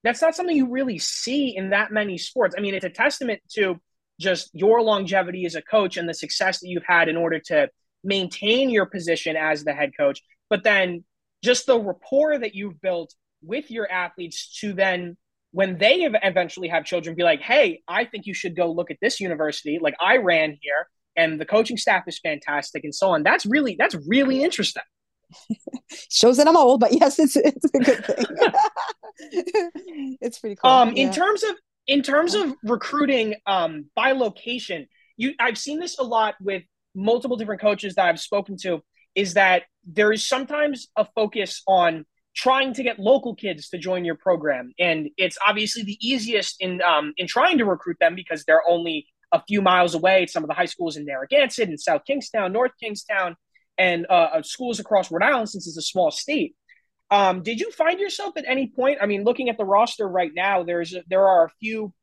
that's 0.03 0.21
not 0.21 0.35
something 0.35 0.55
you 0.55 0.69
really 0.69 0.97
see 0.97 1.55
in 1.55 1.69
that 1.69 1.91
many 1.91 2.17
sports. 2.17 2.55
I 2.57 2.61
mean, 2.61 2.73
it's 2.73 2.85
a 2.85 2.89
testament 2.89 3.41
to 3.55 3.79
just 4.19 4.49
your 4.53 4.81
longevity 4.81 5.45
as 5.45 5.55
a 5.55 5.61
coach 5.61 5.97
and 5.97 6.07
the 6.07 6.13
success 6.13 6.59
that 6.59 6.67
you've 6.67 6.85
had 6.85 7.09
in 7.09 7.17
order 7.17 7.39
to 7.39 7.69
maintain 8.03 8.69
your 8.69 8.85
position 8.85 9.35
as 9.35 9.63
the 9.63 9.73
head 9.73 9.91
coach, 9.97 10.21
but 10.49 10.63
then 10.63 11.03
just 11.43 11.65
the 11.65 11.79
rapport 11.79 12.37
that 12.37 12.53
you've 12.53 12.81
built 12.81 13.13
with 13.45 13.69
your 13.69 13.89
athletes 13.91 14.57
to 14.59 14.73
then 14.73 15.17
when 15.51 15.77
they 15.77 16.01
eventually 16.23 16.67
have 16.67 16.83
children 16.85 17.15
be 17.15 17.23
like 17.23 17.41
hey 17.41 17.81
i 17.87 18.03
think 18.05 18.25
you 18.25 18.33
should 18.33 18.55
go 18.55 18.71
look 18.71 18.91
at 18.91 18.97
this 19.01 19.19
university. 19.19 19.79
Like 19.81 19.95
i 20.01 20.17
ran 20.17 20.57
here 20.61 20.87
and 21.15 21.39
the 21.39 21.45
coaching 21.45 21.77
staff 21.77 22.03
is 22.07 22.19
fantastic 22.19 22.83
and 22.83 22.93
so 22.93 23.09
on. 23.09 23.23
That's 23.23 23.45
really 23.45 23.75
that's 23.77 23.95
really 24.07 24.43
interesting. 24.43 24.83
Shows 26.11 26.37
that 26.37 26.47
i'm 26.47 26.57
old 26.57 26.79
but 26.79 26.93
yes 26.93 27.19
it's 27.19 27.35
it's 27.35 27.65
a 27.73 27.79
good 27.79 28.05
thing. 28.05 28.25
It's 30.21 30.39
pretty 30.39 30.55
cool. 30.55 30.69
Um 30.69 30.93
yeah. 30.95 31.05
in 31.07 31.13
terms 31.13 31.43
of 31.43 31.55
in 31.87 32.01
terms 32.01 32.33
of 32.33 32.53
recruiting 32.63 33.35
um 33.45 33.85
by 33.95 34.11
location 34.11 34.87
you 35.17 35.33
i've 35.39 35.57
seen 35.57 35.79
this 35.79 35.99
a 35.99 36.03
lot 36.03 36.35
with 36.41 36.63
multiple 36.95 37.37
different 37.37 37.61
coaches 37.61 37.95
that 37.95 38.05
i've 38.05 38.19
spoken 38.19 38.57
to 38.57 38.81
is 39.15 39.35
that 39.35 39.63
there 39.85 40.11
is 40.11 40.25
sometimes 40.25 40.87
a 40.95 41.05
focus 41.15 41.61
on 41.67 42.05
trying 42.35 42.73
to 42.73 42.83
get 42.83 42.99
local 42.99 43.35
kids 43.35 43.69
to 43.69 43.77
join 43.77 44.05
your 44.05 44.15
program, 44.15 44.71
and 44.79 45.09
it's 45.17 45.37
obviously 45.47 45.83
the 45.83 45.97
easiest 46.01 46.55
in 46.59 46.81
um, 46.81 47.13
in 47.17 47.27
trying 47.27 47.57
to 47.59 47.65
recruit 47.65 47.97
them 47.99 48.15
because 48.15 48.43
they're 48.45 48.67
only 48.67 49.07
a 49.31 49.41
few 49.47 49.61
miles 49.61 49.95
away. 49.95 50.25
Some 50.27 50.43
of 50.43 50.47
the 50.47 50.53
high 50.53 50.65
schools 50.65 50.97
in 50.97 51.05
Narragansett 51.05 51.69
and 51.69 51.79
South 51.79 52.03
Kingstown, 52.05 52.53
North 52.53 52.71
Kingstown, 52.79 53.35
and 53.77 54.05
uh, 54.09 54.29
uh, 54.35 54.43
schools 54.43 54.79
across 54.79 55.11
Rhode 55.11 55.23
Island, 55.23 55.49
since 55.49 55.67
it's 55.67 55.77
a 55.77 55.81
small 55.81 56.11
state. 56.11 56.55
Um, 57.11 57.43
did 57.43 57.59
you 57.59 57.71
find 57.71 57.99
yourself 57.99 58.37
at 58.37 58.45
any 58.47 58.67
point? 58.67 58.99
I 59.01 59.05
mean, 59.05 59.23
looking 59.23 59.49
at 59.49 59.57
the 59.57 59.65
roster 59.65 60.07
right 60.07 60.31
now, 60.33 60.63
there's 60.63 60.95
there 61.07 61.27
are 61.27 61.45
a 61.45 61.49
few 61.59 61.93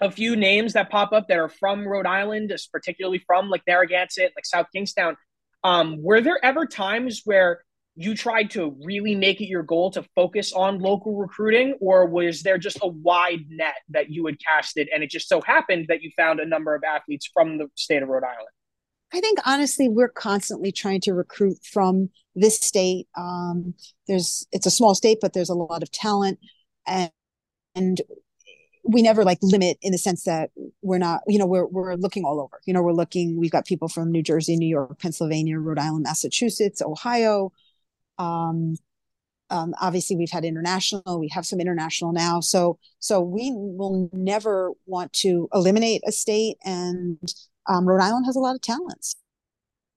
a 0.00 0.10
few 0.10 0.36
names 0.36 0.74
that 0.74 0.90
pop 0.90 1.12
up 1.12 1.28
that 1.28 1.38
are 1.38 1.48
from 1.48 1.86
Rhode 1.86 2.06
Island, 2.06 2.52
particularly 2.70 3.18
from 3.26 3.48
like 3.48 3.62
Narragansett, 3.66 4.32
like 4.36 4.44
South 4.44 4.66
Kingstown. 4.72 5.16
Um, 5.64 6.02
were 6.02 6.20
there 6.20 6.38
ever 6.44 6.66
times 6.66 7.22
where 7.24 7.62
you 7.96 8.14
tried 8.14 8.50
to 8.50 8.76
really 8.84 9.14
make 9.14 9.40
it 9.40 9.46
your 9.46 9.62
goal 9.62 9.90
to 9.90 10.04
focus 10.14 10.52
on 10.52 10.78
local 10.78 11.16
recruiting, 11.16 11.76
or 11.80 12.06
was 12.06 12.42
there 12.42 12.58
just 12.58 12.78
a 12.82 12.88
wide 12.88 13.46
net 13.48 13.76
that 13.88 14.10
you 14.10 14.26
had 14.26 14.36
casted 14.38 14.88
and 14.92 15.02
it 15.02 15.10
just 15.10 15.28
so 15.28 15.40
happened 15.40 15.86
that 15.88 16.02
you 16.02 16.10
found 16.16 16.38
a 16.38 16.46
number 16.46 16.74
of 16.74 16.82
athletes 16.84 17.28
from 17.32 17.56
the 17.56 17.68
state 17.74 18.02
of 18.02 18.08
Rhode 18.08 18.24
Island? 18.24 18.48
I 19.14 19.20
think 19.20 19.38
honestly, 19.46 19.88
we're 19.88 20.10
constantly 20.10 20.72
trying 20.72 21.00
to 21.02 21.14
recruit 21.14 21.58
from 21.64 22.10
this 22.34 22.60
state. 22.60 23.08
Um, 23.16 23.74
there's 24.06 24.46
it's 24.52 24.66
a 24.66 24.70
small 24.70 24.94
state, 24.94 25.18
but 25.22 25.32
there's 25.32 25.48
a 25.48 25.54
lot 25.54 25.82
of 25.82 25.90
talent, 25.90 26.38
and 26.86 27.10
and 27.74 28.02
we 28.84 29.02
never 29.02 29.24
like 29.24 29.38
limit 29.42 29.78
in 29.80 29.92
the 29.92 29.98
sense 29.98 30.24
that 30.24 30.50
we're 30.82 30.98
not 30.98 31.22
you 31.26 31.38
know 31.38 31.46
we're 31.46 31.66
we're 31.66 31.94
looking 31.94 32.24
all 32.24 32.40
over 32.40 32.60
you 32.66 32.72
know 32.72 32.82
we're 32.82 32.92
looking 32.92 33.36
we've 33.38 33.50
got 33.50 33.66
people 33.66 33.88
from 33.88 34.12
new 34.12 34.22
jersey 34.22 34.56
new 34.56 34.68
york 34.68 34.96
pennsylvania 35.00 35.58
rhode 35.58 35.78
island 35.78 36.04
massachusetts 36.04 36.80
ohio 36.80 37.52
um, 38.18 38.76
um, 39.50 39.74
obviously 39.80 40.16
we've 40.16 40.30
had 40.30 40.44
international 40.44 41.20
we 41.20 41.28
have 41.28 41.46
some 41.46 41.60
international 41.60 42.12
now. 42.12 42.40
So 42.40 42.78
so 42.98 43.20
we 43.20 43.52
will 43.54 44.10
never 44.12 44.72
want 44.86 45.12
to 45.14 45.48
eliminate 45.54 46.02
a 46.06 46.12
state 46.12 46.56
and 46.64 47.18
um, 47.68 47.86
rhode 47.86 48.02
island 48.02 48.26
has 48.26 48.36
a 48.36 48.40
lot 48.40 48.54
of 48.54 48.62
talents. 48.62 49.14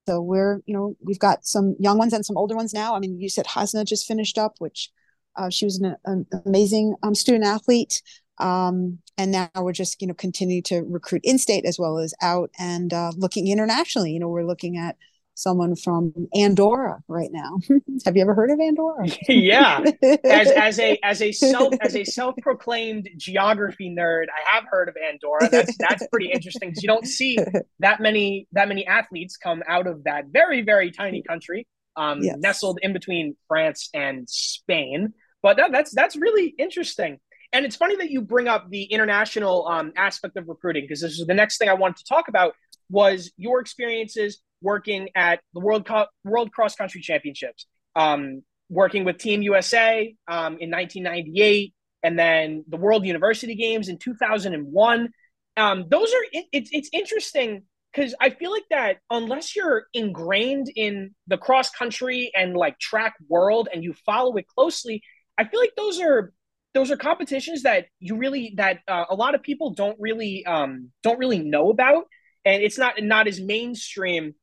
So 0.08 0.22
we're 0.22 0.62
you 0.66 0.74
know 0.76 0.96
we've 1.02 1.20
got 1.20 1.46
some 1.46 1.76
young 1.80 1.98
ones 1.98 2.14
and 2.14 2.26
some 2.26 2.38
older 2.38 2.56
ones 2.56 2.74
now. 2.74 2.96
I 2.96 3.00
mean 3.00 3.20
you 3.20 3.30
said 3.30 3.48
hasna 3.48 3.86
just 3.86 4.08
finished 4.08 4.38
up 4.38 4.56
which 4.60 4.92
uh, 5.36 5.50
she 5.50 5.66
was 5.66 5.80
an, 5.80 5.96
an 6.06 6.26
amazing 6.46 6.96
um, 7.04 7.16
student 7.16 7.46
athlete. 7.46 8.02
Um, 8.40 9.00
and 9.18 9.32
now 9.32 9.50
we're 9.58 9.74
just, 9.74 10.02
you 10.02 10.08
know, 10.08 10.14
continue 10.14 10.62
to 10.64 10.82
recruit 10.88 11.22
in 11.24 11.38
state 11.38 11.66
as 11.66 11.78
well 11.78 11.98
as 11.98 12.14
out 12.22 12.52
and 12.58 12.94
uh, 12.94 13.12
looking 13.18 13.48
internationally. 13.48 14.12
You 14.12 14.20
know, 14.20 14.30
we're 14.30 14.46
looking 14.46 14.78
at 14.78 14.96
someone 15.40 15.76
from 15.76 16.14
Andorra 16.36 17.02
right 17.08 17.30
now. 17.32 17.60
Have 18.06 18.16
you 18.16 18.22
ever 18.22 18.34
heard 18.34 18.52
of 18.52 18.60
Andorra? 18.60 19.08
yeah. 19.28 19.84
As 20.24 20.52
as 20.52 20.80
a 20.80 21.00
as 21.04 21.22
a 21.22 21.32
self 21.32 21.74
as 21.82 21.96
a 21.96 22.04
self-proclaimed 22.04 23.10
geography 23.18 23.94
nerd, 23.98 24.26
I 24.26 24.56
have 24.56 24.66
heard 24.70 24.90
of 24.90 24.96
Andorra. 24.98 25.50
That's 25.50 25.76
that's 25.78 26.06
pretty 26.08 26.32
interesting 26.32 26.70
because 26.70 26.84
you 26.84 26.88
don't 26.88 27.08
see 27.08 27.38
that 27.80 28.00
many 28.00 28.48
that 28.52 28.68
many 28.68 28.86
athletes 28.86 29.38
come 29.38 29.64
out 29.68 29.88
of 29.88 30.04
that 30.04 30.26
very 30.32 30.62
very 30.62 30.92
tiny 30.92 31.24
country, 31.24 31.68
um, 31.96 32.20
yes. 32.22 32.38
nestled 32.40 32.80
in 32.82 32.94
between 32.94 33.36
France 33.48 33.90
and 33.94 34.30
Spain. 34.30 35.14
But 35.42 35.58
that, 35.58 35.72
that's 35.72 35.94
that's 35.94 36.16
really 36.16 36.54
interesting. 36.58 37.20
And 37.52 37.66
it's 37.66 37.76
funny 37.76 37.96
that 37.98 38.12
you 38.12 38.22
bring 38.22 38.48
up 38.48 38.70
the 38.70 38.84
international 38.84 39.68
um, 39.68 39.92
aspect 39.96 40.38
of 40.38 40.48
recruiting 40.48 40.84
because 40.84 41.02
this 41.02 41.20
is 41.20 41.26
the 41.26 41.34
next 41.34 41.58
thing 41.58 41.70
I 41.70 41.74
wanted 41.74 41.98
to 41.98 42.04
talk 42.06 42.28
about 42.28 42.54
was 42.90 43.32
your 43.38 43.60
experiences 43.60 44.40
working 44.62 45.10
at 45.16 45.40
the 45.54 45.60
World 45.60 45.86
Co- 45.86 46.08
World 46.24 46.52
Cross 46.52 46.76
Country 46.76 47.02
Championships, 47.02 47.66
um, 47.96 48.44
working 48.70 49.04
with 49.04 49.18
Team 49.18 49.42
USA 49.42 50.16
um, 50.28 50.58
in 50.60 50.72
1998, 50.72 51.74
and 52.04 52.18
then 52.18 52.64
the 52.68 52.78
World 52.78 53.06
University 53.06 53.56
Games 53.56 53.90
in 53.90 53.98
2001. 53.98 55.10
Um, 55.58 55.86
those 55.90 56.14
are 56.14 56.24
it, 56.32 56.46
it's 56.52 56.70
it's 56.72 56.90
interesting 56.94 57.64
because 57.92 58.16
I 58.22 58.30
feel 58.30 58.52
like 58.52 58.68
that 58.70 58.98
unless 59.10 59.56
you're 59.56 59.86
ingrained 59.94 60.72
in 60.76 61.16
the 61.28 61.38
cross 61.38 61.70
country 61.70 62.32
and 62.36 62.56
like 62.56 62.80
track 62.80 63.16
world 63.28 63.68
and 63.74 63.84
you 63.84 63.94
follow 64.06 64.36
it 64.38 64.48
closely, 64.48 65.02
I 65.38 65.46
feel 65.46 65.60
like 65.60 65.74
those 65.76 66.00
are 66.00 66.34
those 66.74 66.92
are 66.92 66.98
competitions 66.98 67.64
that 67.64 67.88
you 68.00 68.16
really 68.16 68.54
that 68.58 68.80
uh, 68.88 69.06
a 69.10 69.16
lot 69.16 69.36
of 69.36 69.42
people 69.42 69.72
don't 69.72 69.98
really 70.00 70.46
um, 70.46 70.92
don't 71.04 71.20
really 71.20 71.40
know 71.40 71.72
about, 71.72 72.06
and 72.46 72.62
it's 72.62 72.78
not 72.78 73.02
not 73.02 73.28
as 73.28 73.40
mainstream 73.40 74.36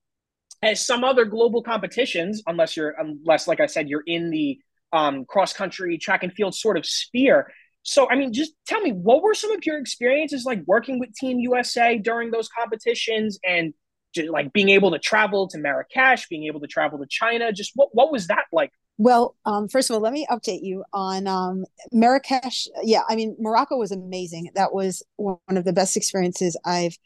as 0.63 0.85
some 0.85 1.05
other 1.05 1.25
global 1.25 1.63
competitions, 1.63 2.43
unless 2.47 2.77
you're 2.77 2.95
unless 2.99 3.47
like 3.47 3.61
I 3.61 3.67
said 3.67 3.89
you're 3.89 4.05
in 4.07 4.31
the 4.31 4.59
um, 4.93 5.25
cross 5.25 5.53
country 5.53 5.99
track 5.99 6.23
and 6.23 6.33
field 6.33 6.55
sort 6.55 6.77
of 6.77 6.87
sphere. 6.87 7.53
So, 7.83 8.09
I 8.11 8.17
mean, 8.17 8.33
just 8.33 8.53
tell 8.67 8.81
me, 8.81 8.91
what 8.91 9.23
were 9.23 9.35
some 9.35 9.53
of 9.53 9.65
your 9.65 9.79
experiences 9.79 10.45
like 10.45 10.61
working 10.67 10.99
with 10.99 11.15
Team 11.15 11.39
USA 11.39 11.99
during 11.99 12.33
those 12.33 12.49
competitions 12.49 13.39
and 13.49 13.75
just, 14.13 14.29
like 14.29 14.53
being 14.53 14.71
able 14.71 14.91
to 14.91 14.99
travel 14.99 15.47
to 15.49 15.59
Marrakesh, 15.59 16.27
being 16.29 16.45
able 16.45 16.61
to 16.61 16.67
travel 16.67 16.99
to 16.99 17.07
China? 17.09 17.53
Just 17.53 17.73
what, 17.75 17.91
what 17.93 18.11
was 18.11 18.27
that 18.27 18.45
like 18.53 18.73
well, 18.99 19.37
um, 19.45 19.69
first 19.69 19.91
of 19.91 19.95
all, 19.95 20.01
let 20.01 20.13
me 20.13 20.27
update 20.31 20.63
you 20.63 20.83
on 20.93 21.27
um, 21.27 21.67
Marrakesh. 21.93 22.67
Yeah, 22.83 23.03
I 23.09 23.15
mean, 23.15 23.37
Morocco 23.39 23.77
was 23.77 23.93
amazing. 23.93 24.51
That 24.55 24.73
was 24.73 25.03
one 25.17 25.39
of 25.51 25.65
the 25.65 25.75
best 25.75 25.99
experiences 25.99 26.57
I've 26.65 26.97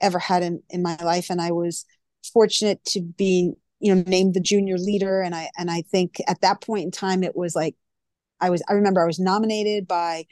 ever 0.00 0.20
had 0.20 0.44
in, 0.44 0.62
in 0.70 0.80
my 0.80 0.96
life. 1.02 1.28
And 1.28 1.40
I 1.40 1.50
was 1.50 1.84
fortunate 2.32 2.84
to 2.86 3.00
be, 3.00 3.52
you 3.80 3.94
know, 3.94 4.02
named 4.06 4.34
the 4.34 4.40
junior 4.40 4.78
leader. 4.78 5.20
And 5.20 5.34
I, 5.34 5.50
and 5.58 5.70
I 5.70 5.82
think 5.82 6.16
at 6.26 6.40
that 6.42 6.60
point 6.60 6.84
in 6.84 6.90
time, 6.90 7.22
it 7.22 7.36
was 7.36 7.54
like, 7.54 7.76
I 8.40 8.50
was, 8.50 8.62
I 8.68 8.74
remember 8.74 9.02
I 9.02 9.06
was 9.06 9.18
nominated 9.18 9.86
by 9.86 10.26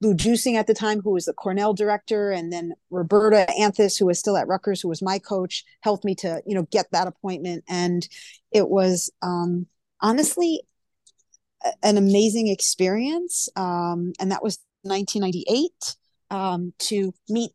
Lou 0.00 0.14
Duesing 0.14 0.54
at 0.54 0.66
the 0.66 0.74
time, 0.74 1.02
who 1.02 1.10
was 1.10 1.26
the 1.26 1.34
Cornell 1.34 1.74
director, 1.74 2.30
and 2.30 2.50
then 2.50 2.72
Roberta 2.90 3.46
Anthes, 3.58 3.98
who 3.98 4.06
was 4.06 4.18
still 4.18 4.36
at 4.36 4.48
Rutgers, 4.48 4.80
who 4.80 4.88
was 4.88 5.02
my 5.02 5.18
coach, 5.18 5.64
helped 5.82 6.04
me 6.04 6.14
to, 6.16 6.42
you 6.46 6.54
know, 6.54 6.66
get 6.70 6.86
that 6.92 7.06
appointment. 7.06 7.64
And 7.68 8.08
it 8.50 8.68
was, 8.68 9.10
um, 9.20 9.66
honestly 10.00 10.62
an 11.82 11.96
amazing 11.96 12.48
experience. 12.48 13.48
Um, 13.56 14.12
and 14.18 14.32
that 14.32 14.42
was 14.42 14.58
1998 14.82 15.96
um, 16.30 16.72
to 16.78 17.12
meet 17.28 17.52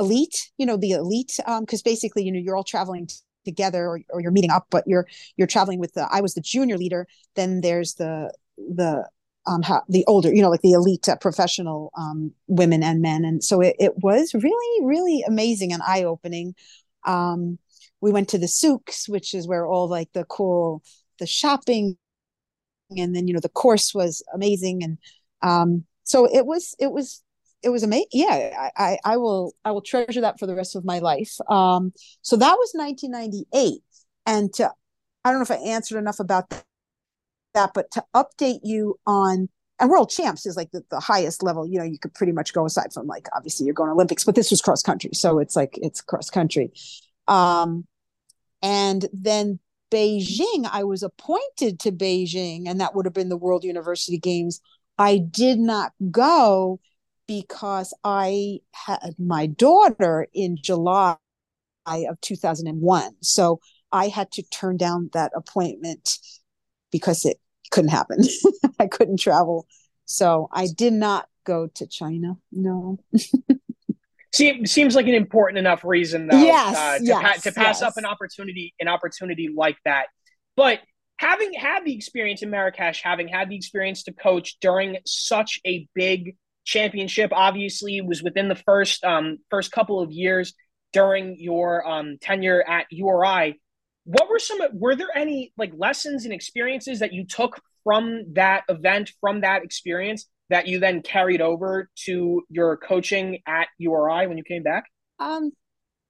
elite, 0.00 0.50
you 0.58 0.66
know, 0.66 0.76
the 0.76 0.92
elite, 0.92 1.34
because 1.36 1.80
um, 1.80 1.84
basically, 1.84 2.24
you 2.24 2.32
know, 2.32 2.40
you're 2.40 2.56
all 2.56 2.64
traveling 2.64 3.06
t- 3.06 3.16
together 3.44 3.86
or, 3.86 4.00
or 4.10 4.20
you're 4.20 4.32
meeting 4.32 4.50
up, 4.50 4.66
but 4.70 4.84
you're 4.86 5.06
you're 5.36 5.46
traveling 5.46 5.78
with 5.78 5.94
the. 5.94 6.08
I 6.10 6.20
was 6.20 6.34
the 6.34 6.40
junior 6.40 6.76
leader. 6.78 7.06
Then 7.36 7.60
there's 7.60 7.94
the 7.94 8.32
the 8.56 9.08
um 9.46 9.62
how, 9.62 9.82
the 9.88 10.04
older, 10.06 10.34
you 10.34 10.42
know, 10.42 10.50
like 10.50 10.62
the 10.62 10.72
elite 10.72 11.08
uh, 11.08 11.16
professional 11.16 11.92
um, 11.96 12.32
women 12.48 12.82
and 12.82 13.00
men, 13.02 13.24
and 13.24 13.44
so 13.44 13.60
it, 13.60 13.76
it 13.78 13.92
was 13.98 14.34
really 14.34 14.86
really 14.86 15.22
amazing 15.26 15.72
and 15.72 15.82
eye 15.86 16.04
opening. 16.04 16.54
Um, 17.06 17.58
we 18.00 18.12
went 18.12 18.28
to 18.30 18.38
the 18.38 18.48
souks, 18.48 19.08
which 19.08 19.34
is 19.34 19.46
where 19.46 19.66
all 19.66 19.88
like 19.88 20.08
the 20.14 20.24
cool 20.24 20.82
the 21.18 21.26
shopping 21.26 21.96
and 22.96 23.14
then 23.14 23.28
you 23.28 23.34
know 23.34 23.40
the 23.40 23.48
course 23.48 23.94
was 23.94 24.22
amazing 24.34 24.82
and 24.82 24.98
um 25.42 25.84
so 26.04 26.26
it 26.26 26.44
was 26.46 26.74
it 26.78 26.90
was 26.90 27.22
it 27.62 27.68
was 27.68 27.82
amazing 27.82 28.08
yeah 28.12 28.68
I, 28.76 28.98
I 29.04 29.16
will 29.16 29.52
i 29.64 29.70
will 29.70 29.82
treasure 29.82 30.20
that 30.22 30.38
for 30.38 30.46
the 30.46 30.54
rest 30.54 30.76
of 30.76 30.84
my 30.84 30.98
life. 30.98 31.36
Um 31.48 31.92
so 32.22 32.36
that 32.36 32.56
was 32.58 32.72
1998 32.74 33.82
and 34.26 34.52
to 34.54 34.70
i 35.24 35.30
don't 35.30 35.38
know 35.38 35.42
if 35.42 35.50
i 35.50 35.62
answered 35.70 35.98
enough 35.98 36.20
about 36.20 36.50
that 37.54 37.70
but 37.74 37.90
to 37.92 38.04
update 38.14 38.60
you 38.62 38.98
on 39.06 39.48
and 39.78 39.90
world 39.90 40.10
champs 40.10 40.46
is 40.46 40.56
like 40.56 40.70
the, 40.72 40.82
the 40.90 41.00
highest 41.00 41.42
level 41.42 41.66
you 41.66 41.78
know 41.78 41.84
you 41.84 41.98
could 41.98 42.14
pretty 42.14 42.32
much 42.32 42.52
go 42.52 42.64
aside 42.64 42.92
from 42.92 43.06
like 43.06 43.26
obviously 43.34 43.66
you're 43.66 43.74
going 43.74 43.90
olympics 43.90 44.24
but 44.24 44.34
this 44.34 44.50
was 44.50 44.60
cross 44.60 44.82
country 44.82 45.10
so 45.12 45.38
it's 45.38 45.56
like 45.56 45.78
it's 45.82 46.00
cross 46.00 46.30
country 46.30 46.70
um 47.28 47.84
and 48.62 49.06
then 49.12 49.58
beijing 49.90 50.68
i 50.70 50.84
was 50.84 51.02
appointed 51.02 51.80
to 51.80 51.90
beijing 51.90 52.68
and 52.68 52.80
that 52.80 52.94
would 52.94 53.04
have 53.06 53.14
been 53.14 53.28
the 53.28 53.36
world 53.36 53.64
university 53.64 54.18
games. 54.18 54.60
I 54.98 55.16
did 55.16 55.58
not 55.58 55.92
go 56.10 56.78
because 57.30 57.94
i 58.02 58.58
had 58.72 59.14
my 59.18 59.46
daughter 59.46 60.26
in 60.34 60.56
july 60.60 61.16
of 61.86 62.20
2001 62.20 63.12
so 63.22 63.60
i 63.92 64.08
had 64.08 64.30
to 64.32 64.42
turn 64.50 64.76
down 64.76 65.08
that 65.12 65.30
appointment 65.34 66.18
because 66.90 67.24
it 67.24 67.38
couldn't 67.70 67.90
happen. 67.90 68.18
I 68.80 68.86
couldn't 68.86 69.20
travel. 69.20 69.66
So 70.04 70.48
I 70.52 70.66
did 70.66 70.92
not 70.92 71.26
go 71.44 71.68
to 71.74 71.86
China. 71.86 72.36
No. 72.52 72.98
seems 74.32 74.94
like 74.94 75.06
an 75.06 75.14
important 75.14 75.58
enough 75.58 75.84
reason 75.84 76.28
though 76.28 76.40
yes, 76.40 76.76
uh, 76.76 76.98
to, 76.98 77.04
yes, 77.04 77.22
pa- 77.22 77.50
to 77.50 77.52
pass 77.52 77.80
yes. 77.80 77.82
up 77.82 77.96
an 77.96 78.04
opportunity 78.04 78.74
an 78.78 78.88
opportunity 78.88 79.48
like 79.54 79.76
that. 79.84 80.06
But 80.56 80.80
having 81.16 81.52
had 81.52 81.84
the 81.84 81.94
experience 81.94 82.42
in 82.42 82.50
Marrakesh, 82.50 83.02
having 83.02 83.28
had 83.28 83.48
the 83.48 83.56
experience 83.56 84.04
to 84.04 84.12
coach 84.12 84.58
during 84.60 84.98
such 85.04 85.60
a 85.66 85.88
big 85.94 86.36
championship, 86.64 87.30
obviously 87.32 88.00
was 88.00 88.22
within 88.22 88.48
the 88.48 88.54
first 88.54 89.04
um, 89.04 89.38
first 89.50 89.72
couple 89.72 90.00
of 90.00 90.10
years 90.10 90.54
during 90.92 91.36
your 91.38 91.86
um, 91.88 92.18
tenure 92.20 92.64
at 92.68 92.86
URI 92.90 93.60
what 94.04 94.28
were 94.28 94.38
some 94.38 94.58
were 94.72 94.96
there 94.96 95.14
any 95.14 95.52
like 95.56 95.72
lessons 95.76 96.24
and 96.24 96.32
experiences 96.32 96.98
that 97.00 97.12
you 97.12 97.24
took 97.24 97.60
from 97.84 98.24
that 98.32 98.64
event 98.68 99.12
from 99.20 99.42
that 99.42 99.62
experience 99.62 100.26
that 100.48 100.66
you 100.66 100.80
then 100.80 101.00
carried 101.02 101.40
over 101.40 101.88
to 101.94 102.42
your 102.48 102.76
coaching 102.76 103.38
at 103.46 103.68
URI 103.78 104.26
when 104.26 104.36
you 104.36 104.42
came 104.42 104.62
back? 104.62 104.84
Um, 105.20 105.52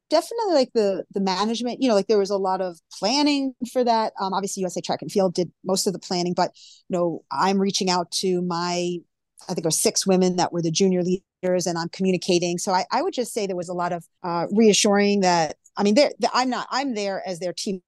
definitely 0.09 0.55
like 0.55 0.71
the 0.73 1.05
the 1.13 1.21
management. 1.21 1.83
You 1.83 1.89
know, 1.89 1.95
like 1.95 2.07
there 2.07 2.19
was 2.19 2.31
a 2.31 2.39
lot 2.39 2.61
of 2.61 2.79
planning 2.99 3.55
for 3.73 3.85
that. 3.85 4.13
Um, 4.21 4.33
obviously 4.33 4.63
USA 4.63 4.81
Track 4.81 5.03
and 5.03 5.13
Field 5.13 5.35
did 5.35 5.51
most 5.65 5.87
of 5.87 5.93
the 5.93 5.99
planning, 5.99 6.33
but 6.33 6.53
you 6.89 6.97
know, 6.97 7.25
I'm 7.31 7.59
reaching 7.59 7.91
out 7.91 8.11
to 8.13 8.41
my, 8.41 8.99
I 9.49 9.55
think 9.55 9.65
it 9.65 9.65
was 9.67 9.81
six 9.81 10.07
women 10.07 10.37
that 10.37 10.53
were 10.53 10.63
the 10.63 10.71
junior 10.71 11.03
leaders, 11.03 11.67
and 11.67 11.79
I'm 11.79 11.89
communicating. 11.89 12.59
So 12.59 12.73
I, 12.73 12.85
I 12.91 13.03
would 13.03 13.15
just 13.15 13.33
say 13.33 13.47
there 13.47 13.57
was 13.57 13.69
a 13.69 13.75
lot 13.75 13.93
of 13.93 14.05
uh, 14.23 14.47
reassuring 14.51 15.21
that. 15.21 15.57
I 15.77 15.83
mean, 15.83 15.95
they're, 15.95 16.13
I'm 16.35 16.51
not. 16.51 16.67
I'm 16.71 16.95
there 16.95 17.23
as 17.27 17.39
their 17.39 17.53
team 17.53 17.81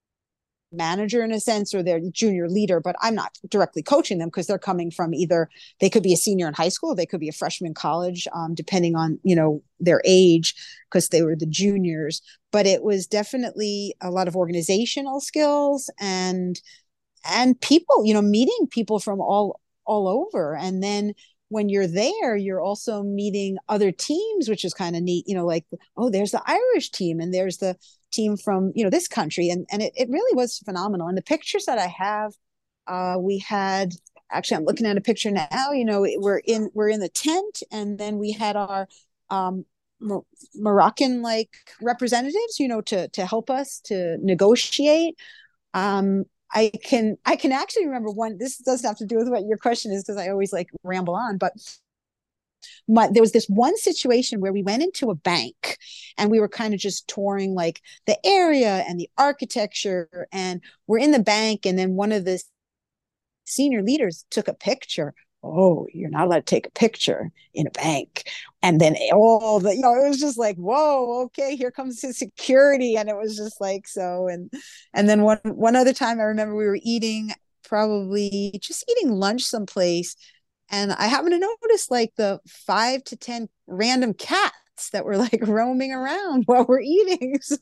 manager 0.73 1.23
in 1.23 1.32
a 1.32 1.40
sense 1.40 1.75
or 1.75 1.82
their 1.82 2.00
junior 2.11 2.49
leader 2.49 2.80
but 2.80 2.97
i'm 3.02 3.14
not 3.14 3.37
directly 3.50 3.82
coaching 3.82 4.18
them 4.18 4.28
because 4.28 4.47
they're 4.47 4.59
coming 4.59 4.90
from 4.90 5.14
either 5.14 5.49
they 5.80 5.90
could 5.90 6.02
be 6.02 6.12
a 6.12 6.16
senior 6.16 6.49
in 6.49 6.54
high 6.54 6.68
school 6.68 6.94
they 6.94 7.06
could 7.06 7.21
be 7.21 7.28
a 7.28 7.32
freshman 7.32 7.68
in 7.68 7.75
college 7.75 8.26
um, 8.32 8.54
depending 8.54 8.97
on 8.97 9.18
you 9.23 9.37
know 9.37 9.62
their 9.80 10.00
age 10.04 10.54
because 10.90 11.09
they 11.09 11.23
were 11.23 11.37
the 11.37 11.47
juniors 11.47 12.23
but 12.50 12.66
it 12.66 12.82
was 12.82 13.06
definitely 13.06 13.94
a 14.00 14.11
lot 14.11 14.28
of 14.28 14.37
organizational 14.37 15.21
skills 15.21 15.90
and 16.00 16.61
and 17.25 17.61
people 17.61 18.04
you 18.04 18.14
know 18.14 18.23
meeting 18.23 18.66
people 18.71 18.99
from 18.99 19.21
all 19.21 19.61
all 19.85 20.09
over 20.09 20.56
and 20.56 20.82
then 20.82 21.12
when 21.52 21.68
you're 21.68 21.87
there, 21.87 22.35
you're 22.35 22.62
also 22.62 23.02
meeting 23.02 23.59
other 23.68 23.92
teams, 23.92 24.49
which 24.49 24.64
is 24.64 24.73
kind 24.73 24.97
of 24.97 25.02
neat. 25.02 25.28
You 25.28 25.35
know, 25.35 25.44
like 25.44 25.66
oh, 25.97 26.09
there's 26.09 26.30
the 26.30 26.42
Irish 26.47 26.90
team, 26.90 27.21
and 27.21 27.32
there's 27.32 27.59
the 27.59 27.76
team 28.11 28.38
from 28.38 28.73
you 28.75 28.82
know 28.82 28.90
this 28.90 29.06
country, 29.06 29.50
and 29.50 29.66
and 29.71 29.82
it, 29.82 29.92
it 29.94 30.09
really 30.09 30.35
was 30.35 30.59
phenomenal. 30.59 31.09
And 31.09 31.16
the 31.16 31.23
pictures 31.23 31.66
that 31.66 31.78
I 31.78 31.88
have, 31.88 32.32
uh, 32.87 33.16
we 33.21 33.38
had 33.38 33.92
actually 34.30 34.56
I'm 34.56 34.64
looking 34.64 34.87
at 34.87 34.97
a 34.97 35.02
picture 35.02 35.30
now. 35.30 35.73
You 35.73 35.85
know, 35.85 36.06
we're 36.16 36.38
in 36.38 36.71
we're 36.73 36.88
in 36.88 37.00
the 37.00 37.11
tent, 37.11 37.62
and 37.71 37.99
then 37.99 38.18
we 38.18 38.32
had 38.32 38.56
our 38.56 38.88
um, 39.28 39.66
Moroccan 40.54 41.21
like 41.21 41.50
representatives, 41.82 42.59
you 42.59 42.66
know, 42.66 42.80
to 42.80 43.09
to 43.09 43.26
help 43.26 43.50
us 43.50 43.78
to 43.85 44.16
negotiate. 44.23 45.17
Um, 45.75 46.25
I 46.52 46.71
can 46.84 47.17
I 47.25 47.36
can 47.36 47.52
actually 47.52 47.86
remember 47.86 48.10
one. 48.10 48.38
This 48.38 48.58
doesn't 48.58 48.86
have 48.86 48.99
to 48.99 49.06
do 49.06 49.17
with 49.17 49.28
what 49.28 49.47
your 49.47 49.58
question 49.58 49.93
is 49.93 50.04
because 50.04 50.21
I 50.21 50.28
always 50.28 50.52
like 50.52 50.69
ramble 50.82 51.15
on, 51.15 51.38
but 51.38 51.52
my, 52.88 53.08
there 53.12 53.23
was 53.23 53.32
this 53.32 53.47
one 53.47 53.76
situation 53.76 54.41
where 54.41 54.52
we 54.52 54.62
went 54.62 54.82
into 54.82 55.10
a 55.10 55.15
bank 55.15 55.78
and 56.17 56.30
we 56.30 56.41
were 56.41 56.49
kind 56.49 56.75
of 56.75 56.80
just 56.80 57.08
touring 57.08 57.54
like 57.54 57.80
the 58.06 58.19
area 58.25 58.84
and 58.88 58.99
the 58.99 59.10
architecture 59.19 60.28
and 60.32 60.60
we're 60.86 60.99
in 60.99 61.10
the 61.10 61.19
bank 61.19 61.67
and 61.67 61.78
then 61.78 61.95
one 61.95 62.12
of 62.12 62.25
the 62.25 62.43
senior 63.47 63.82
leaders 63.82 64.25
took 64.30 64.49
a 64.49 64.54
picture 64.54 65.15
oh, 65.43 65.87
you're 65.93 66.11
not 66.11 66.26
allowed 66.26 66.47
to 66.47 66.55
take 66.55 66.67
a 66.67 66.71
picture 66.71 67.31
in 67.55 67.67
a 67.67 67.71
bank. 67.71 68.28
And 68.63 68.81
then 68.81 68.97
all 69.13 69.61
the, 69.61 69.75
you 69.75 69.83
know, 69.83 69.95
it 69.95 70.09
was 70.09 70.21
just 70.21 70.39
like, 70.39 70.57
whoa, 70.57 71.23
okay, 71.25 71.57
here 71.57 71.71
comes 71.71 72.00
the 72.00 72.13
security. 72.13 72.97
And 72.97 73.09
it 73.09 73.17
was 73.17 73.37
just 73.37 73.61
like 73.61 73.89
so. 73.89 74.28
And 74.28 74.52
and 74.95 75.09
then 75.09 75.23
one 75.23 75.39
one 75.45 75.76
other 75.76 75.93
time 75.93 76.21
I 76.21 76.25
remember 76.25 76.55
we 76.55 76.67
were 76.67 76.78
eating 76.83 77.33
probably 77.65 78.59
just 78.61 78.85
eating 78.91 79.13
lunch 79.13 79.43
someplace. 79.43 80.17
And 80.71 80.93
I 80.93 81.07
happened 81.07 81.33
to 81.33 81.39
notice 81.39 81.91
like 81.91 82.13
the 82.17 82.41
five 82.47 83.05
to 83.05 83.17
ten 83.17 83.49
random 83.67 84.15
cats 84.15 84.91
that 84.93 85.05
were 85.05 85.17
like 85.17 85.41
roaming 85.47 85.93
around 85.93 86.45
while 86.47 86.65
we're 86.67 86.81
eating. 86.81 87.39
so 87.43 87.57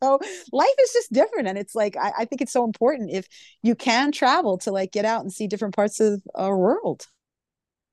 life 0.00 0.74
is 0.82 0.92
just 0.92 1.12
different 1.12 1.48
and 1.48 1.58
it's 1.58 1.74
like 1.74 1.96
I, 1.96 2.12
I, 2.20 2.24
think 2.24 2.40
it's 2.40 2.52
so 2.52 2.64
important 2.64 3.10
if 3.10 3.26
you 3.62 3.74
can 3.74 4.12
travel 4.12 4.58
to 4.58 4.70
like 4.70 4.92
get 4.92 5.04
out 5.04 5.22
and 5.22 5.32
see 5.32 5.48
different 5.48 5.74
parts 5.74 6.00
of 6.00 6.22
our 6.34 6.56
world. 6.56 7.06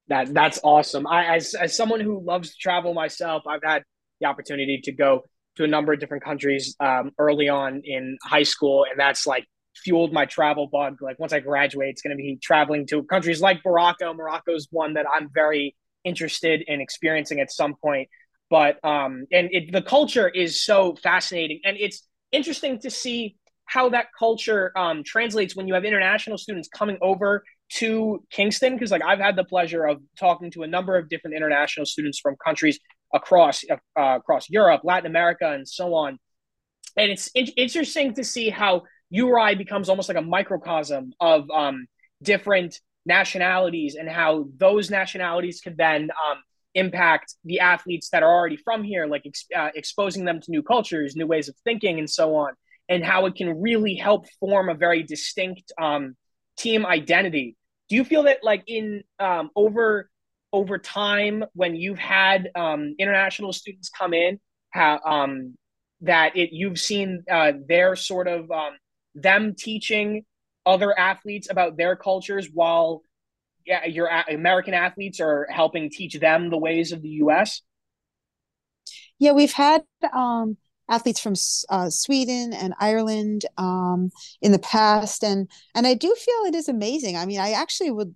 That 0.08 0.34
that's 0.34 0.60
awesome. 0.64 1.08
I 1.08 1.36
as, 1.36 1.56
as 1.56 1.76
someone 1.76 2.00
who 2.00 2.24
loves 2.24 2.52
to 2.52 2.56
travel 2.60 2.94
myself 2.94 3.44
i've 3.48 3.64
had 3.64 3.84
the 4.22 4.28
opportunity 4.28 4.82
to 4.84 4.92
go 4.92 5.24
to 5.56 5.64
a 5.64 5.68
number 5.68 5.94
of 5.94 6.00
different 6.00 6.24
countries 6.24 6.76
um, 6.80 7.12
early 7.18 7.50
on 7.50 7.82
in 7.84 8.18
high 8.24 8.44
school 8.44 8.86
and 8.90 9.00
that's 9.00 9.26
like 9.26 9.46
fueled 9.76 10.14
my 10.14 10.26
travel 10.26 10.68
bug. 10.68 10.98
Like 11.02 11.18
once 11.20 11.34
i 11.34 11.40
graduate 11.40 11.90
it's 11.90 12.02
going 12.02 12.16
to 12.16 12.22
be 12.22 12.38
traveling 12.42 12.86
to 12.88 13.04
countries 13.04 13.42
like 13.42 13.62
morocco. 13.66 14.14
Morocco's 14.14 14.68
one 14.70 14.94
that 14.94 15.06
i'm 15.12 15.30
very 15.34 15.76
interested 16.04 16.64
in 16.68 16.82
experiencing 16.82 17.40
at 17.40 17.52
some 17.52 17.74
point 17.82 18.10
but 18.50 18.84
um, 18.84 19.26
and 19.32 19.50
it, 19.52 19.72
the 19.72 19.82
culture 19.82 20.28
is 20.28 20.64
so 20.64 20.96
fascinating, 20.96 21.62
and 21.64 21.78
it's 21.80 22.08
interesting 22.32 22.80
to 22.80 22.90
see 22.90 23.38
how 23.66 23.90
that 23.90 24.08
culture 24.18 24.72
um, 24.78 25.04
translates 25.04 25.56
when 25.56 25.68
you 25.68 25.74
have 25.74 25.86
international 25.86 26.38
students 26.38 26.68
coming 26.68 26.98
over 27.02 27.44
to 27.74 28.24
Kingston. 28.30 28.74
Because 28.74 28.92
like 28.92 29.04
I've 29.04 29.20
had 29.20 29.36
the 29.36 29.44
pleasure 29.44 29.86
of 29.86 30.02
talking 30.20 30.52
to 30.52 30.64
a 30.64 30.68
number 30.68 30.98
of 30.98 31.10
different 31.10 31.36
international 31.36 31.86
students 31.86 32.20
from 32.20 32.36
countries 32.44 32.80
across 33.14 33.64
uh, 33.70 33.78
across 33.96 34.50
Europe, 34.50 34.82
Latin 34.84 35.08
America, 35.08 35.52
and 35.52 35.68
so 35.68 35.94
on. 35.96 36.20
And 36.98 37.12
it's 37.12 37.28
in- 37.34 37.48
interesting 37.58 38.14
to 38.14 38.24
see 38.24 38.50
how 38.50 38.84
URI 39.10 39.56
becomes 39.56 39.90
almost 39.90 40.10
like 40.10 40.18
a 40.18 40.22
microcosm 40.22 41.14
of 41.20 41.50
um, 41.50 41.88
different 42.22 42.80
nationalities 43.06 43.96
and 43.96 44.10
how 44.10 44.48
those 44.58 44.90
nationalities 44.90 45.62
could 45.62 45.78
then 45.78 46.10
um, 46.12 46.38
impact 46.76 47.34
the 47.44 47.60
athletes 47.62 48.10
that 48.10 48.22
are 48.22 48.32
already 48.32 48.58
from 48.58 48.84
here, 48.84 49.08
like 49.08 49.24
uh, 49.56 49.70
exposing 49.74 50.26
them 50.26 50.40
to 50.42 50.52
new 50.52 50.62
cultures, 50.62 51.16
new 51.16 51.26
ways 51.26 51.50
of 51.50 51.56
thinking, 51.64 51.98
and 51.98 52.10
so 52.10 52.36
on, 52.36 52.54
and 52.88 53.04
how 53.04 53.26
it 53.26 53.36
can 53.36 53.62
really 53.62 53.96
help 53.96 54.28
form 54.40 54.70
a 54.70 54.76
very 54.76 55.02
distinct 55.02 55.72
um, 55.82 56.16
team 56.58 56.86
identity. 56.86 57.56
Do 57.90 57.96
you 57.96 58.04
feel 58.04 58.24
that, 58.24 58.44
like 58.44 58.64
in 58.68 59.04
um, 59.20 59.50
over 59.56 60.10
over 60.54 60.78
time, 60.78 61.44
when 61.54 61.76
you've 61.76 62.00
had 62.00 62.50
um, 62.56 62.96
international 62.98 63.52
students 63.52 63.90
come 63.90 64.14
in, 64.14 64.40
how, 64.70 65.00
um, 65.06 65.56
that 66.02 66.38
it 66.38 66.52
you've 66.54 66.80
seen 66.80 67.24
uh, 67.32 67.54
their 67.68 67.96
sort 67.96 68.28
of 68.28 68.52
um, 68.52 68.74
them 69.16 69.56
teaching 69.58 70.26
other 70.66 70.98
athletes 70.98 71.48
about 71.50 71.78
their 71.78 71.96
cultures 71.96 72.50
while 72.52 73.02
your 73.88 74.10
American 74.30 74.74
athletes 74.74 75.20
are 75.20 75.48
helping 75.50 75.90
teach 75.90 76.20
them 76.20 76.50
the 76.50 76.58
ways 76.58 76.92
of 76.92 77.02
the 77.02 77.10
U.S. 77.10 77.62
Yeah, 79.20 79.32
we've 79.32 79.54
had 79.54 79.84
um, 80.14 80.58
athletes 80.90 81.20
from 81.20 81.34
uh, 81.70 81.90
Sweden 81.90 82.54
and 82.54 82.74
Ireland 82.80 83.46
um, 83.58 84.12
in 84.42 84.52
the 84.52 84.60
past, 84.60 85.24
and 85.24 85.50
and 85.74 85.88
I 85.88 85.94
do 85.94 86.14
feel 86.14 86.46
it 86.46 86.56
is 86.56 86.70
amazing. 86.70 87.18
I 87.18 87.26
mean, 87.26 87.40
I 87.40 87.52
actually 87.52 87.92
would. 87.92 88.16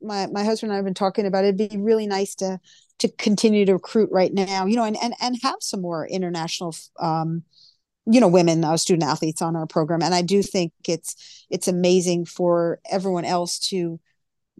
My 0.00 0.26
my 0.26 0.44
husband 0.44 0.70
and 0.70 0.74
I 0.74 0.76
have 0.76 0.84
been 0.84 0.94
talking 0.94 1.26
about 1.26 1.44
it. 1.44 1.54
It'd 1.54 1.70
be 1.70 1.76
really 1.76 2.06
nice 2.06 2.34
to 2.36 2.60
to 2.98 3.08
continue 3.08 3.64
to 3.66 3.74
recruit 3.74 4.10
right 4.12 4.32
now, 4.32 4.66
you 4.66 4.76
know, 4.76 4.84
and 4.84 4.96
and 5.02 5.14
and 5.20 5.36
have 5.42 5.56
some 5.60 5.80
more 5.80 6.06
international. 6.06 6.74
Um, 6.98 7.44
you 8.06 8.20
know 8.20 8.26
women 8.26 8.64
uh, 8.64 8.76
student 8.76 9.08
athletes 9.08 9.40
on 9.40 9.54
our 9.54 9.64
program 9.64 10.02
and 10.02 10.12
i 10.12 10.22
do 10.22 10.42
think 10.42 10.72
it's 10.88 11.46
it's 11.50 11.68
amazing 11.68 12.24
for 12.24 12.80
everyone 12.90 13.24
else 13.24 13.60
to 13.60 14.00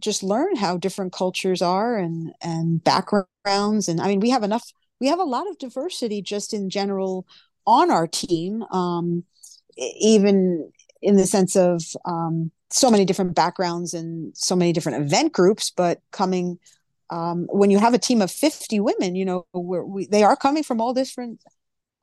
just 0.00 0.22
learn 0.22 0.57
how 0.57 0.76
different 0.76 1.12
cultures 1.12 1.62
are 1.62 1.96
and 1.96 2.33
and 2.42 2.83
backgrounds 2.83 3.88
and 3.88 4.00
i 4.00 4.09
mean 4.09 4.20
we 4.20 4.31
have 4.31 4.42
enough 4.42 4.72
we 5.00 5.07
have 5.07 5.18
a 5.18 5.24
lot 5.24 5.48
of 5.48 5.59
diversity 5.59 6.22
just 6.22 6.52
in 6.52 6.70
general 6.70 7.26
on 7.66 7.90
our 7.90 8.07
team 8.07 8.62
um, 8.72 9.24
even 9.76 10.70
in 11.00 11.16
the 11.16 11.26
sense 11.26 11.57
of 11.57 11.83
um, 12.05 12.50
so 12.70 12.90
many 12.90 13.05
different 13.05 13.35
backgrounds 13.35 13.94
and 13.94 14.37
so 14.37 14.57
many 14.57 14.72
different 14.72 15.05
event 15.05 15.33
groups, 15.33 15.70
but 15.70 16.00
coming 16.11 16.59
um, 17.11 17.46
when 17.50 17.70
you 17.70 17.78
have 17.78 17.92
a 17.92 17.98
team 17.98 18.22
of 18.22 18.31
50 18.31 18.81
women, 18.81 19.14
you 19.14 19.26
know, 19.26 19.46
we, 19.52 20.07
they 20.07 20.22
are 20.22 20.37
coming 20.37 20.62
from 20.62 20.81
all 20.81 20.94
different 20.94 21.42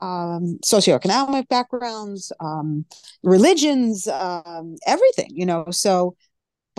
um, 0.02 0.60
socioeconomic 0.64 1.48
backgrounds, 1.48 2.32
um, 2.40 2.86
religions, 3.24 4.08
um, 4.08 4.76
everything, 4.86 5.30
you 5.32 5.48
know. 5.48 5.66
So, 5.72 6.16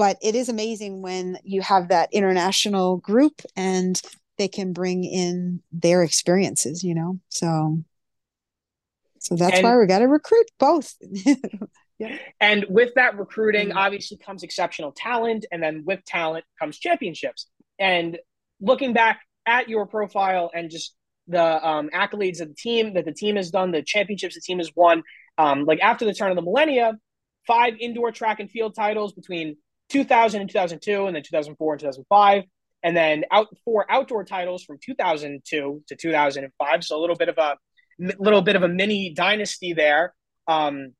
but 0.00 0.16
it 0.22 0.34
is 0.34 0.48
amazing 0.48 1.02
when 1.02 1.36
you 1.44 1.60
have 1.60 1.88
that 1.88 2.08
international 2.10 2.96
group 2.96 3.42
and 3.54 4.00
they 4.38 4.48
can 4.48 4.72
bring 4.72 5.04
in 5.04 5.60
their 5.72 6.02
experiences, 6.02 6.82
you 6.82 6.94
know. 6.94 7.18
So, 7.28 7.84
so 9.18 9.36
that's 9.36 9.58
and, 9.58 9.62
why 9.64 9.76
we 9.76 9.84
got 9.84 9.98
to 9.98 10.08
recruit 10.08 10.46
both. 10.58 10.94
yeah. 11.98 12.16
And 12.40 12.64
with 12.70 12.94
that 12.94 13.18
recruiting, 13.18 13.68
mm-hmm. 13.68 13.76
obviously 13.76 14.16
comes 14.16 14.42
exceptional 14.42 14.92
talent, 14.92 15.44
and 15.52 15.62
then 15.62 15.82
with 15.84 16.02
talent 16.06 16.46
comes 16.58 16.78
championships. 16.78 17.48
And 17.78 18.18
looking 18.58 18.94
back 18.94 19.20
at 19.44 19.68
your 19.68 19.84
profile 19.84 20.50
and 20.54 20.70
just 20.70 20.94
the 21.28 21.68
um, 21.68 21.90
accolades 21.90 22.40
of 22.40 22.48
the 22.48 22.54
team 22.54 22.94
that 22.94 23.04
the 23.04 23.12
team 23.12 23.36
has 23.36 23.50
done, 23.50 23.70
the 23.70 23.82
championships 23.82 24.34
the 24.34 24.40
team 24.40 24.60
has 24.60 24.70
won. 24.74 25.02
Um, 25.36 25.66
like 25.66 25.80
after 25.80 26.06
the 26.06 26.14
turn 26.14 26.30
of 26.30 26.36
the 26.36 26.42
millennia, 26.42 26.94
five 27.46 27.74
indoor 27.78 28.12
track 28.12 28.40
and 28.40 28.50
field 28.50 28.74
titles 28.74 29.12
between 29.12 29.58
2000 29.90 30.40
and 30.40 30.50
2002, 30.50 31.07
and 31.07 31.16
then 31.16 31.22
2004 31.22 31.72
and 31.72 31.81
2005, 31.81 32.44
and 32.83 32.96
then 32.96 33.24
out 33.31 33.48
four 33.64 33.90
outdoor 33.90 34.24
titles 34.24 34.64
from 34.64 34.79
2002 34.83 35.83
to 35.87 35.96
2005. 35.96 36.85
So 36.85 36.98
a 36.98 37.00
little 37.00 37.16
bit 37.16 37.29
of 37.29 37.38
a 37.38 37.57
little 38.18 38.42
bit 38.42 38.57
of 38.57 38.62
a 38.62 38.68
mini 38.68 39.12
dynasty 39.12 39.72
there. 39.72 40.14
Um, 40.48 40.94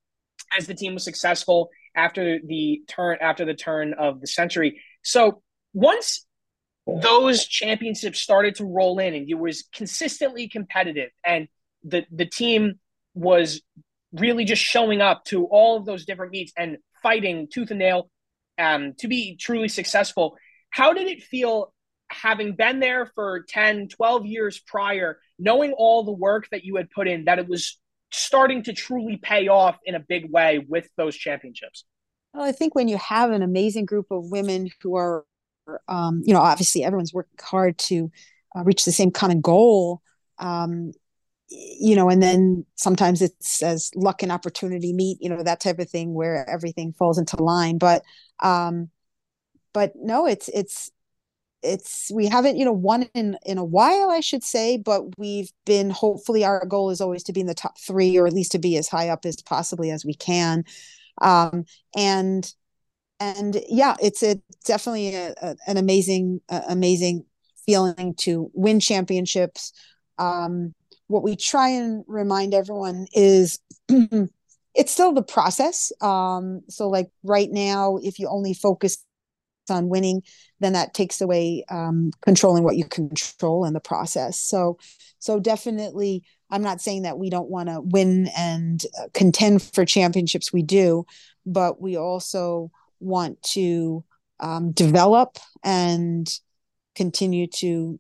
as 0.57 0.67
the 0.67 0.75
team 0.75 0.95
was 0.95 1.05
successful 1.05 1.71
after 1.95 2.39
the 2.45 2.83
turn 2.89 3.19
after 3.21 3.45
the 3.45 3.55
turn 3.55 3.95
of 3.95 4.21
the 4.21 4.27
century. 4.27 4.81
So 5.03 5.43
once 5.73 6.27
those 6.87 7.47
championships 7.47 8.21
started 8.21 8.57
to 8.57 8.65
roll 8.65 8.99
in 8.99 9.15
and 9.15 9.29
it 9.29 9.39
was 9.39 9.65
consistently 9.73 10.49
competitive 10.49 11.11
and 11.25 11.49
the 11.85 12.05
the 12.11 12.27
team 12.27 12.79
was 13.15 13.63
really 14.13 14.45
just 14.45 14.63
showing 14.63 15.01
up 15.01 15.25
to 15.25 15.45
all 15.47 15.77
of 15.77 15.87
those 15.87 16.05
different 16.05 16.33
meets 16.33 16.53
and 16.57 16.79
fighting 17.03 17.49
tooth 17.53 17.71
and 17.71 17.79
nail 17.79 18.11
um, 18.61 18.95
to 18.99 19.09
be 19.09 19.37
truly 19.37 19.69
successful 19.69 20.37
how 20.71 20.93
did 20.93 21.09
it 21.09 21.23
feel 21.23 21.73
having 22.11 22.55
been 22.55 22.81
there 22.81 23.07
for 23.15 23.45
10 23.49 23.89
12 23.89 24.27
years 24.27 24.61
prior 24.61 25.19
knowing 25.39 25.73
all 25.73 26.05
the 26.05 26.13
work 26.13 26.49
that 26.51 26.65
you 26.65 26.77
had 26.77 26.91
put 26.91 27.09
in 27.09 27.25
that 27.25 27.39
it 27.39 27.49
was 27.49 27.79
starting 28.13 28.63
to 28.65 28.73
truly 28.73 29.17
pay 29.17 29.49
off 29.49 29.79
in 29.85 29.95
a 29.95 30.01
big 30.01 30.31
way 30.31 30.65
with 30.69 30.89
those 30.97 31.17
championships 31.17 31.85
well 32.35 32.45
i 32.45 32.53
think 32.53 32.75
when 32.75 32.89
you 32.89 32.99
have 32.99 33.31
an 33.31 33.43
amazing 33.43 33.85
group 33.85 34.07
of 34.11 34.31
women 34.31 34.69
who 34.83 34.97
are 34.97 35.25
um, 35.89 36.23
you 36.25 36.35
know, 36.35 36.41
obviously 36.41 36.85
everyone's 36.85 37.15
working 37.15 37.39
hard 37.41 37.79
to 37.79 38.11
uh, 38.57 38.63
reach 38.65 38.85
the 38.85 38.93
same 38.93 39.11
common 39.11 39.41
goal. 39.41 40.03
Um, 40.39 40.93
you 41.51 41.97
know, 41.97 42.09
and 42.09 42.23
then 42.23 42.65
sometimes 42.77 43.21
it's 43.23 43.63
as 43.63 43.91
luck 43.97 44.23
and 44.23 44.33
opportunity 44.33 44.93
meet, 44.93 45.19
you 45.21 45.29
know, 45.29 45.43
that 45.43 45.61
type 45.61 45.79
of 45.79 45.91
thing 45.91 46.15
where 46.15 46.49
everything 46.49 46.93
falls 46.93 47.19
into 47.19 47.43
line. 47.43 47.79
But, 47.79 48.03
um, 48.41 48.91
but 49.73 49.93
no, 49.97 50.27
it's, 50.27 50.49
it's, 50.49 50.91
it's 51.63 52.11
we 52.15 52.27
haven't 52.27 52.57
you 52.57 52.65
know 52.65 52.73
won 52.73 53.03
in 53.13 53.37
in 53.45 53.59
a 53.59 53.65
while 53.65 54.11
i 54.11 54.21
should 54.21 54.43
say 54.43 54.79
but 54.79 55.03
we've 55.19 55.53
been 55.67 55.91
hopefully 55.91 56.43
our 56.43 56.65
goal 56.65 56.89
is 56.89 57.03
always 57.03 57.23
to 57.23 57.35
be 57.35 57.41
in 57.41 57.47
the 57.47 57.53
top 57.53 57.79
three 57.79 58.17
or 58.17 58.27
at 58.27 58.33
least 58.33 58.53
to 58.53 58.59
be 58.59 58.79
as 58.79 58.89
high 58.89 59.11
up 59.11 59.27
as 59.27 59.43
possibly 59.43 59.91
as 59.91 60.03
we 60.03 60.15
can 60.15 60.65
um 61.21 61.67
and 61.95 62.55
and 63.21 63.63
yeah, 63.69 63.97
it's 64.03 64.23
a 64.23 64.41
definitely 64.65 65.15
a, 65.15 65.35
a, 65.41 65.57
an 65.67 65.77
amazing, 65.77 66.41
uh, 66.49 66.63
amazing 66.69 67.27
feeling 67.67 68.15
to 68.21 68.51
win 68.55 68.81
championships. 68.81 69.73
Um, 70.19 70.75
what 71.11 71.25
we 71.25 71.35
try 71.35 71.69
and 71.71 72.05
remind 72.07 72.55
everyone 72.55 73.07
is 73.13 73.59
it's 73.89 74.93
still 74.93 75.13
the 75.13 75.25
process. 75.25 75.91
Um, 76.01 76.63
so, 76.69 76.89
like 76.89 77.11
right 77.25 77.51
now, 77.51 77.99
if 78.01 78.21
you 78.21 78.29
only 78.29 78.55
focus 78.55 79.05
on 79.69 79.89
winning, 79.89 80.23
then 80.61 80.75
that 80.75 80.95
takes 80.95 81.21
away 81.21 81.65
um, 81.69 82.13
controlling 82.23 82.63
what 82.63 82.77
you 82.77 82.85
control 82.85 83.65
in 83.65 83.75
the 83.75 83.81
process. 83.81 84.41
So, 84.41 84.79
so 85.19 85.41
definitely, 85.41 86.23
I'm 86.49 86.63
not 86.63 86.81
saying 86.81 87.03
that 87.03 87.19
we 87.19 87.29
don't 87.29 87.51
want 87.51 87.69
to 87.69 87.81
win 87.81 88.29
and 88.37 88.81
uh, 88.97 89.09
contend 89.13 89.63
for 89.63 89.85
championships. 89.85 90.53
We 90.53 90.63
do, 90.63 91.07
but 91.45 91.81
we 91.81 91.97
also 91.97 92.71
want 93.01 93.43
to 93.55 94.05
um, 94.39 94.71
develop 94.71 95.39
and 95.65 96.29
continue 96.95 97.49
to 97.49 97.99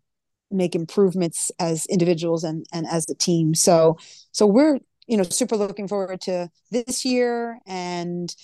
make 0.51 0.75
improvements 0.75 1.53
as 1.59 1.87
individuals 1.87 2.45
and, 2.45 2.67
and 2.73 2.87
as 2.87 3.09
a 3.09 3.15
team. 3.15 3.55
So 3.55 3.99
so 4.33 4.47
we're 4.47 4.79
you 5.07 5.17
know 5.17 5.23
super 5.23 5.57
looking 5.57 5.89
forward 5.89 6.21
to 6.23 6.51
this 6.71 7.05
year 7.05 7.59
and 7.67 8.35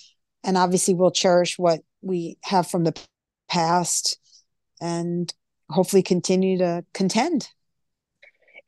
and 0.45 0.57
obviously 0.57 0.95
we'll 0.95 1.11
cherish 1.11 1.59
what 1.59 1.81
we 2.03 2.39
have 2.45 2.69
from 2.69 2.85
the 2.85 2.95
past 3.49 4.19
and 4.81 5.33
hopefully 5.71 6.03
continue 6.03 6.59
to 6.59 6.85
contend. 6.95 7.49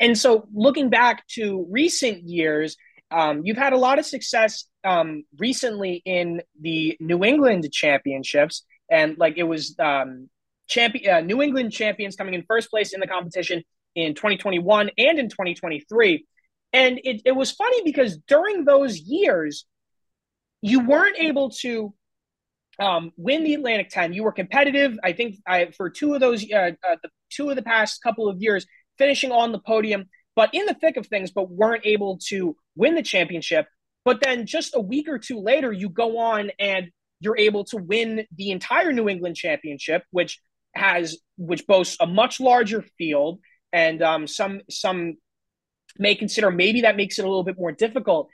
And 0.00 0.16
so 0.16 0.46
looking 0.54 0.90
back 0.90 1.26
to 1.28 1.66
recent 1.70 2.22
years, 2.22 2.76
um, 3.10 3.42
you've 3.44 3.56
had 3.56 3.72
a 3.72 3.78
lot 3.78 3.98
of 3.98 4.06
success 4.06 4.64
um, 4.84 5.24
recently 5.38 6.02
in 6.04 6.42
the 6.60 6.96
New 7.00 7.24
England 7.24 7.68
championships, 7.72 8.64
and 8.90 9.16
like 9.18 9.38
it 9.38 9.44
was 9.44 9.74
um, 9.78 10.28
champion 10.68 11.14
uh, 11.14 11.20
New 11.20 11.42
England 11.42 11.72
champions 11.72 12.16
coming 12.16 12.34
in 12.34 12.44
first 12.46 12.70
place 12.70 12.92
in 12.92 13.00
the 13.00 13.06
competition 13.06 13.62
in 13.94 14.14
2021 14.14 14.90
and 14.96 15.18
in 15.18 15.28
2023. 15.28 16.26
And 16.72 17.00
it, 17.02 17.22
it 17.24 17.32
was 17.32 17.50
funny 17.50 17.82
because 17.84 18.18
during 18.28 18.64
those 18.64 18.98
years, 18.98 19.64
you 20.60 20.80
weren't 20.80 21.18
able 21.18 21.50
to 21.50 21.94
um, 22.78 23.12
win 23.16 23.44
the 23.44 23.54
Atlantic 23.54 23.88
10. 23.90 24.12
You 24.12 24.24
were 24.24 24.32
competitive. 24.32 24.98
I 25.02 25.12
think 25.12 25.36
I, 25.46 25.70
for 25.76 25.90
two 25.90 26.14
of 26.14 26.20
those, 26.20 26.44
uh, 26.52 26.72
uh, 26.86 26.96
the 27.02 27.10
two 27.30 27.48
of 27.50 27.56
the 27.56 27.62
past 27.62 28.02
couple 28.02 28.28
of 28.28 28.40
years, 28.40 28.66
finishing 28.98 29.32
on 29.32 29.52
the 29.52 29.58
podium, 29.58 30.04
but 30.36 30.50
in 30.52 30.66
the 30.66 30.74
thick 30.74 30.96
of 30.96 31.06
things, 31.06 31.30
but 31.30 31.50
weren't 31.50 31.86
able 31.86 32.18
to 32.28 32.56
win 32.76 32.94
the 32.94 33.02
championship. 33.02 33.66
But 34.04 34.20
then 34.20 34.46
just 34.46 34.74
a 34.74 34.80
week 34.80 35.08
or 35.08 35.18
two 35.18 35.40
later, 35.40 35.72
you 35.72 35.88
go 35.88 36.18
on 36.18 36.50
and 36.58 36.90
you're 37.20 37.38
able 37.38 37.64
to 37.64 37.76
win 37.76 38.26
the 38.36 38.50
entire 38.50 38.92
New 38.92 39.08
England 39.08 39.36
championship, 39.36 40.04
which 40.10 40.40
has 40.78 41.18
which 41.36 41.66
boasts 41.66 41.96
a 42.00 42.06
much 42.06 42.40
larger 42.40 42.82
field, 42.96 43.40
and 43.72 44.02
um, 44.02 44.26
some 44.26 44.62
some 44.70 45.16
may 45.98 46.14
consider 46.14 46.50
maybe 46.50 46.82
that 46.82 46.96
makes 46.96 47.18
it 47.18 47.24
a 47.24 47.28
little 47.28 47.44
bit 47.44 47.58
more 47.58 47.72
difficult. 47.72 48.28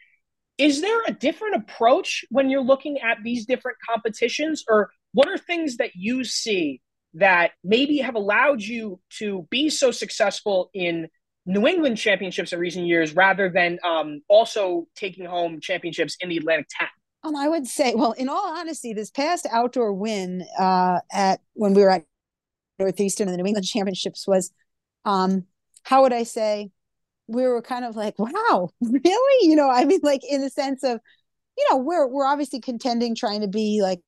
Is 0.56 0.80
there 0.80 1.00
a 1.06 1.12
different 1.12 1.56
approach 1.56 2.24
when 2.30 2.48
you're 2.48 2.62
looking 2.62 3.00
at 3.00 3.18
these 3.24 3.46
different 3.46 3.78
competitions, 3.88 4.64
or 4.68 4.90
what 5.12 5.28
are 5.28 5.38
things 5.38 5.78
that 5.78 5.90
you 5.94 6.24
see 6.24 6.80
that 7.14 7.52
maybe 7.62 7.98
have 7.98 8.14
allowed 8.14 8.60
you 8.60 9.00
to 9.18 9.46
be 9.50 9.70
so 9.70 9.90
successful 9.90 10.70
in 10.74 11.08
New 11.46 11.66
England 11.66 11.98
championships 11.98 12.52
in 12.52 12.58
recent 12.58 12.86
years 12.86 13.14
rather 13.14 13.50
than 13.50 13.78
um, 13.84 14.22
also 14.28 14.86
taking 14.96 15.24
home 15.24 15.60
championships 15.60 16.16
in 16.20 16.28
the 16.28 16.38
Atlantic 16.38 16.66
10? 16.78 16.88
Um, 17.24 17.36
I 17.36 17.48
would 17.48 17.66
say, 17.66 17.94
well, 17.94 18.12
in 18.12 18.28
all 18.28 18.56
honesty, 18.58 18.92
this 18.92 19.10
past 19.10 19.46
outdoor 19.50 19.92
win 19.92 20.46
uh, 20.58 21.00
at 21.12 21.40
when 21.54 21.74
we 21.74 21.82
were 21.82 21.90
at 21.90 22.04
Northeastern 22.78 23.28
and 23.28 23.34
the 23.34 23.42
New 23.42 23.46
England 23.48 23.66
Championships 23.66 24.26
was, 24.26 24.50
um, 25.04 25.44
how 25.82 26.02
would 26.02 26.12
I 26.12 26.24
say, 26.24 26.70
we 27.26 27.42
were 27.44 27.62
kind 27.62 27.84
of 27.84 27.96
like, 27.96 28.18
wow, 28.18 28.70
really? 28.80 29.48
You 29.48 29.56
know, 29.56 29.70
I 29.70 29.84
mean, 29.84 30.00
like 30.02 30.22
in 30.28 30.40
the 30.40 30.50
sense 30.50 30.82
of, 30.84 31.00
you 31.56 31.66
know, 31.70 31.78
we're 31.78 32.06
we're 32.08 32.26
obviously 32.26 32.60
contending, 32.60 33.14
trying 33.14 33.42
to 33.42 33.48
be 33.48 33.80
like 33.82 34.00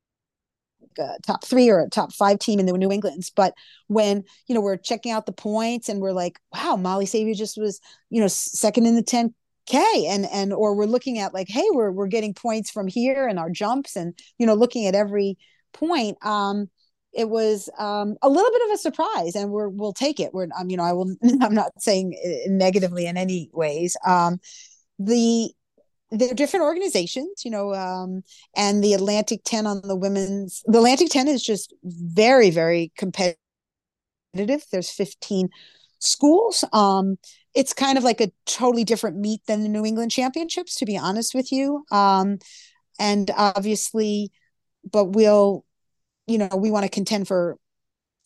a 0.99 1.17
top 1.23 1.45
three 1.45 1.69
or 1.69 1.81
a 1.81 1.91
top 1.91 2.13
five 2.13 2.39
team 2.39 2.59
in 2.59 2.67
the 2.67 2.73
New 2.73 2.91
Englands. 2.91 3.31
But 3.31 3.55
when, 3.89 4.25
you 4.47 4.55
know, 4.55 4.61
we're 4.61 4.77
checking 4.77 5.13
out 5.13 5.27
the 5.27 5.33
points 5.33 5.89
and 5.89 6.01
we're 6.01 6.13
like, 6.13 6.39
wow, 6.55 6.77
Molly 6.77 7.07
Savior 7.07 7.35
just 7.35 7.59
was, 7.59 7.81
you 8.11 8.21
know, 8.21 8.29
second 8.29 8.87
in 8.87 8.97
the 8.97 9.03
10 9.03 9.35
K 9.67 10.07
and 10.09 10.27
and 10.27 10.53
or 10.53 10.75
we're 10.77 10.87
looking 10.87 11.19
at 11.19 11.35
like, 11.35 11.49
hey, 11.49 11.67
we're 11.73 11.91
we're 11.91 12.07
getting 12.07 12.35
points 12.35 12.71
from 12.71 12.87
here 12.87 13.27
and 13.27 13.39
our 13.39 13.51
jumps 13.51 13.97
and 13.97 14.17
you 14.39 14.47
know, 14.47 14.55
looking 14.55 14.87
at 14.87 14.95
every 14.95 15.39
point. 15.73 16.19
Um, 16.25 16.71
it 17.17 17.29
was 17.29 17.69
um, 17.79 18.17
a 18.23 18.29
little 18.29 18.51
bit 18.51 18.63
of 18.67 18.75
a 18.75 18.79
surprise 18.79 19.35
and 19.35 19.51
we're 19.51 19.69
we'll 19.69 19.93
take 19.93 20.21
it. 20.21 20.35
We're 20.35 20.49
um, 20.59 20.71
you 20.71 20.77
know, 20.77 20.85
I 20.85 20.93
will 20.93 21.15
I'm 21.41 21.55
not 21.55 21.73
saying 21.83 22.15
negatively 22.49 23.07
in 23.07 23.17
any 23.17 23.51
ways. 23.53 23.97
Um 24.07 24.39
the 24.99 25.51
they're 26.11 26.35
different 26.35 26.65
organizations, 26.65 27.45
you 27.45 27.51
know, 27.51 27.75
um, 27.75 28.23
and 28.55 28.83
the 28.83 28.95
Atlantic 28.95 29.41
10 29.45 29.67
on 29.67 29.81
the 29.83 29.97
women's, 29.97 30.63
the 30.67 30.79
Atlantic 30.79 31.11
10 31.11 31.29
is 31.29 31.43
just 31.43 31.75
very, 31.83 32.51
very 32.51 32.93
competitive. 32.97 33.37
There's 34.35 34.91
15 34.91 35.49
schools. 35.99 36.65
Um, 36.73 37.19
it's 37.55 37.73
kind 37.73 37.99
of 37.99 38.05
like 38.05 38.21
a 38.21 38.31
totally 38.45 38.85
different 38.85 39.17
meet 39.17 39.41
than 39.47 39.63
the 39.63 39.69
New 39.69 39.85
England 39.85 40.13
Championships, 40.13 40.77
to 40.77 40.87
be 40.87 40.97
honest 40.97 41.35
with 41.35 41.51
you. 41.51 41.85
Um, 41.91 42.39
and 42.99 43.31
obviously, 43.37 44.31
but 44.91 45.07
we'll 45.07 45.65
you 46.27 46.39
know 46.39 46.49
we 46.57 46.71
want 46.71 46.85
to 46.85 46.91
contend 46.91 47.29
for 47.29 47.57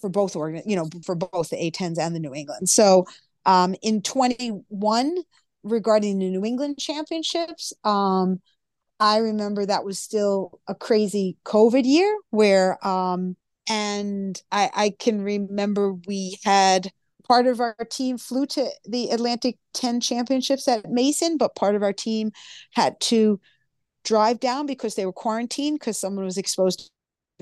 for 0.00 0.08
both 0.08 0.34
organ 0.36 0.62
you 0.66 0.76
know 0.76 0.88
for 1.04 1.14
both 1.14 1.50
the 1.50 1.56
a10s 1.56 1.98
and 1.98 2.14
the 2.14 2.20
new 2.20 2.34
england. 2.34 2.68
So 2.68 3.06
um 3.46 3.74
in 3.82 4.02
21 4.02 5.16
regarding 5.62 6.18
the 6.18 6.30
new 6.30 6.44
england 6.44 6.78
championships 6.78 7.72
um 7.84 8.40
i 8.98 9.18
remember 9.18 9.66
that 9.66 9.84
was 9.84 9.98
still 9.98 10.58
a 10.68 10.74
crazy 10.74 11.36
covid 11.44 11.84
year 11.84 12.16
where 12.30 12.86
um 12.86 13.36
and 13.68 14.42
i 14.50 14.70
i 14.74 14.90
can 14.98 15.22
remember 15.22 15.92
we 16.06 16.38
had 16.44 16.90
part 17.28 17.46
of 17.46 17.60
our 17.60 17.76
team 17.90 18.16
flew 18.16 18.46
to 18.46 18.66
the 18.88 19.10
atlantic 19.10 19.58
10 19.74 20.00
championships 20.00 20.66
at 20.66 20.90
mason 20.90 21.36
but 21.36 21.54
part 21.54 21.74
of 21.74 21.82
our 21.82 21.92
team 21.92 22.30
had 22.72 22.98
to 23.00 23.38
drive 24.02 24.40
down 24.40 24.64
because 24.64 24.94
they 24.94 25.04
were 25.04 25.12
quarantined 25.12 25.78
because 25.78 25.98
someone 25.98 26.24
was 26.24 26.38
exposed 26.38 26.90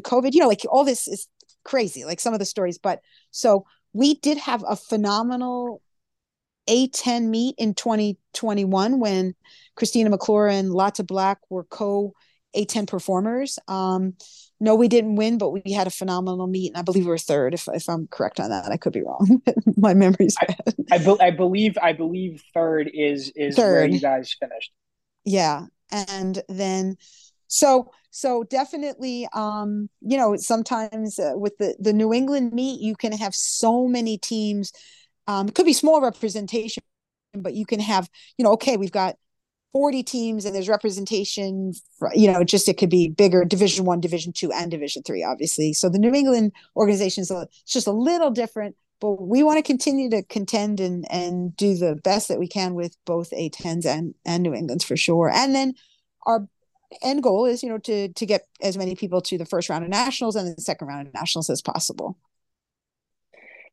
COVID. 0.02 0.32
You 0.32 0.40
know, 0.40 0.48
like 0.48 0.62
all 0.68 0.84
this 0.84 1.08
is 1.08 1.28
crazy, 1.64 2.04
like 2.04 2.20
some 2.20 2.32
of 2.32 2.38
the 2.38 2.46
stories. 2.46 2.78
But 2.78 3.00
so 3.30 3.64
we 3.92 4.14
did 4.14 4.38
have 4.38 4.64
a 4.68 4.76
phenomenal 4.76 5.82
A10 6.68 7.28
meet 7.28 7.54
in 7.58 7.74
2021 7.74 9.00
when 9.00 9.34
Christina 9.76 10.10
McClure 10.10 10.48
and 10.48 10.70
Lotta 10.70 11.04
Black 11.04 11.38
were 11.50 11.64
co 11.64 12.14
A10 12.56 12.86
performers. 12.88 13.58
Um, 13.68 14.14
no, 14.60 14.74
we 14.74 14.88
didn't 14.88 15.16
win, 15.16 15.38
but 15.38 15.50
we 15.50 15.72
had 15.72 15.86
a 15.86 15.90
phenomenal 15.90 16.46
meet, 16.48 16.68
and 16.68 16.76
I 16.76 16.82
believe 16.82 17.04
we 17.04 17.10
were 17.10 17.18
third. 17.18 17.54
If, 17.54 17.68
if 17.72 17.88
I'm 17.88 18.08
correct 18.08 18.40
on 18.40 18.50
that, 18.50 18.70
I 18.72 18.76
could 18.76 18.92
be 18.92 19.02
wrong. 19.02 19.40
My 19.76 19.94
memory's 19.94 20.36
bad. 20.40 20.74
I, 20.90 20.96
I, 20.96 20.98
be, 20.98 21.16
I, 21.20 21.30
believe 21.30 21.78
I 21.80 21.92
believe 21.92 22.42
third 22.54 22.90
is 22.92 23.30
is 23.36 23.54
third. 23.54 23.72
where 23.72 23.86
you 23.86 24.00
guys 24.00 24.34
finished. 24.38 24.72
Yeah, 25.24 25.66
and 25.92 26.42
then 26.48 26.96
so 27.48 27.90
so 28.10 28.44
definitely 28.44 29.28
um 29.32 29.88
you 30.00 30.16
know 30.16 30.36
sometimes 30.36 31.18
uh, 31.18 31.32
with 31.34 31.56
the 31.58 31.74
the 31.78 31.92
new 31.92 32.12
england 32.12 32.52
meet 32.52 32.80
you 32.80 32.94
can 32.94 33.12
have 33.12 33.34
so 33.34 33.86
many 33.86 34.16
teams 34.16 34.72
um 35.26 35.48
it 35.48 35.54
could 35.54 35.66
be 35.66 35.72
small 35.72 36.00
representation 36.00 36.82
but 37.34 37.54
you 37.54 37.66
can 37.66 37.80
have 37.80 38.08
you 38.36 38.44
know 38.44 38.52
okay 38.52 38.76
we've 38.76 38.92
got 38.92 39.16
40 39.72 40.02
teams 40.02 40.44
and 40.46 40.54
there's 40.54 40.68
representation 40.68 41.72
for, 41.98 42.10
you 42.14 42.30
know 42.30 42.42
just 42.42 42.68
it 42.68 42.78
could 42.78 42.90
be 42.90 43.08
bigger 43.08 43.44
division 43.44 43.84
one 43.84 44.00
division 44.00 44.32
two 44.32 44.50
and 44.52 44.70
division 44.70 45.02
three 45.02 45.22
obviously 45.22 45.72
so 45.72 45.88
the 45.88 45.98
new 45.98 46.14
england 46.14 46.52
organization 46.76 47.22
is 47.22 47.32
just 47.66 47.86
a 47.86 47.92
little 47.92 48.30
different 48.30 48.76
but 49.00 49.20
we 49.22 49.42
want 49.42 49.58
to 49.58 49.62
continue 49.62 50.10
to 50.10 50.22
contend 50.24 50.80
and 50.80 51.04
and 51.10 51.56
do 51.56 51.76
the 51.76 51.96
best 51.96 52.28
that 52.28 52.38
we 52.38 52.48
can 52.48 52.74
with 52.74 52.96
both 53.04 53.30
A10s 53.30 53.86
and 53.86 54.14
and 54.24 54.42
New 54.42 54.54
England's 54.54 54.84
for 54.84 54.96
sure. 54.96 55.30
And 55.32 55.54
then 55.54 55.74
our 56.26 56.46
end 57.02 57.22
goal 57.22 57.46
is 57.46 57.62
you 57.62 57.68
know 57.68 57.78
to 57.78 58.08
to 58.08 58.26
get 58.26 58.42
as 58.62 58.76
many 58.76 58.94
people 58.94 59.20
to 59.20 59.38
the 59.38 59.44
first 59.44 59.68
round 59.68 59.84
of 59.84 59.90
nationals 59.90 60.36
and 60.36 60.56
the 60.56 60.60
second 60.60 60.86
round 60.86 61.06
of 61.06 61.14
nationals 61.14 61.50
as 61.50 61.62
possible. 61.62 62.16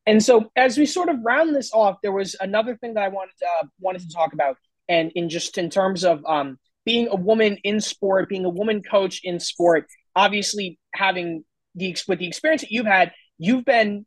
And 0.08 0.24
so 0.24 0.52
as 0.56 0.78
we 0.78 0.86
sort 0.86 1.10
of 1.10 1.18
round 1.24 1.56
this 1.56 1.74
off, 1.74 1.98
there 2.04 2.12
was 2.12 2.36
another 2.40 2.76
thing 2.76 2.94
that 2.94 3.04
I 3.04 3.08
wanted 3.08 3.34
uh, 3.42 3.68
wanted 3.80 4.02
to 4.04 4.14
talk 4.14 4.34
about, 4.34 4.58
and 4.88 5.12
in 5.16 5.30
just 5.30 5.58
in 5.58 5.70
terms 5.70 6.04
of 6.04 6.24
um, 6.26 6.60
being 6.86 7.08
a 7.10 7.16
woman 7.16 7.58
in 7.64 7.82
sport, 7.82 8.30
being 8.30 8.46
a 8.46 8.50
woman 8.50 8.84
coach 8.84 9.22
in 9.24 9.40
sport, 9.40 9.88
obviously 10.16 10.80
having 10.94 11.44
the 11.74 11.98
with 12.08 12.20
the 12.20 12.28
experience 12.28 12.62
that 12.62 12.72
you've 12.72 12.86
had, 12.86 13.12
you've 13.38 13.66
been 13.66 14.06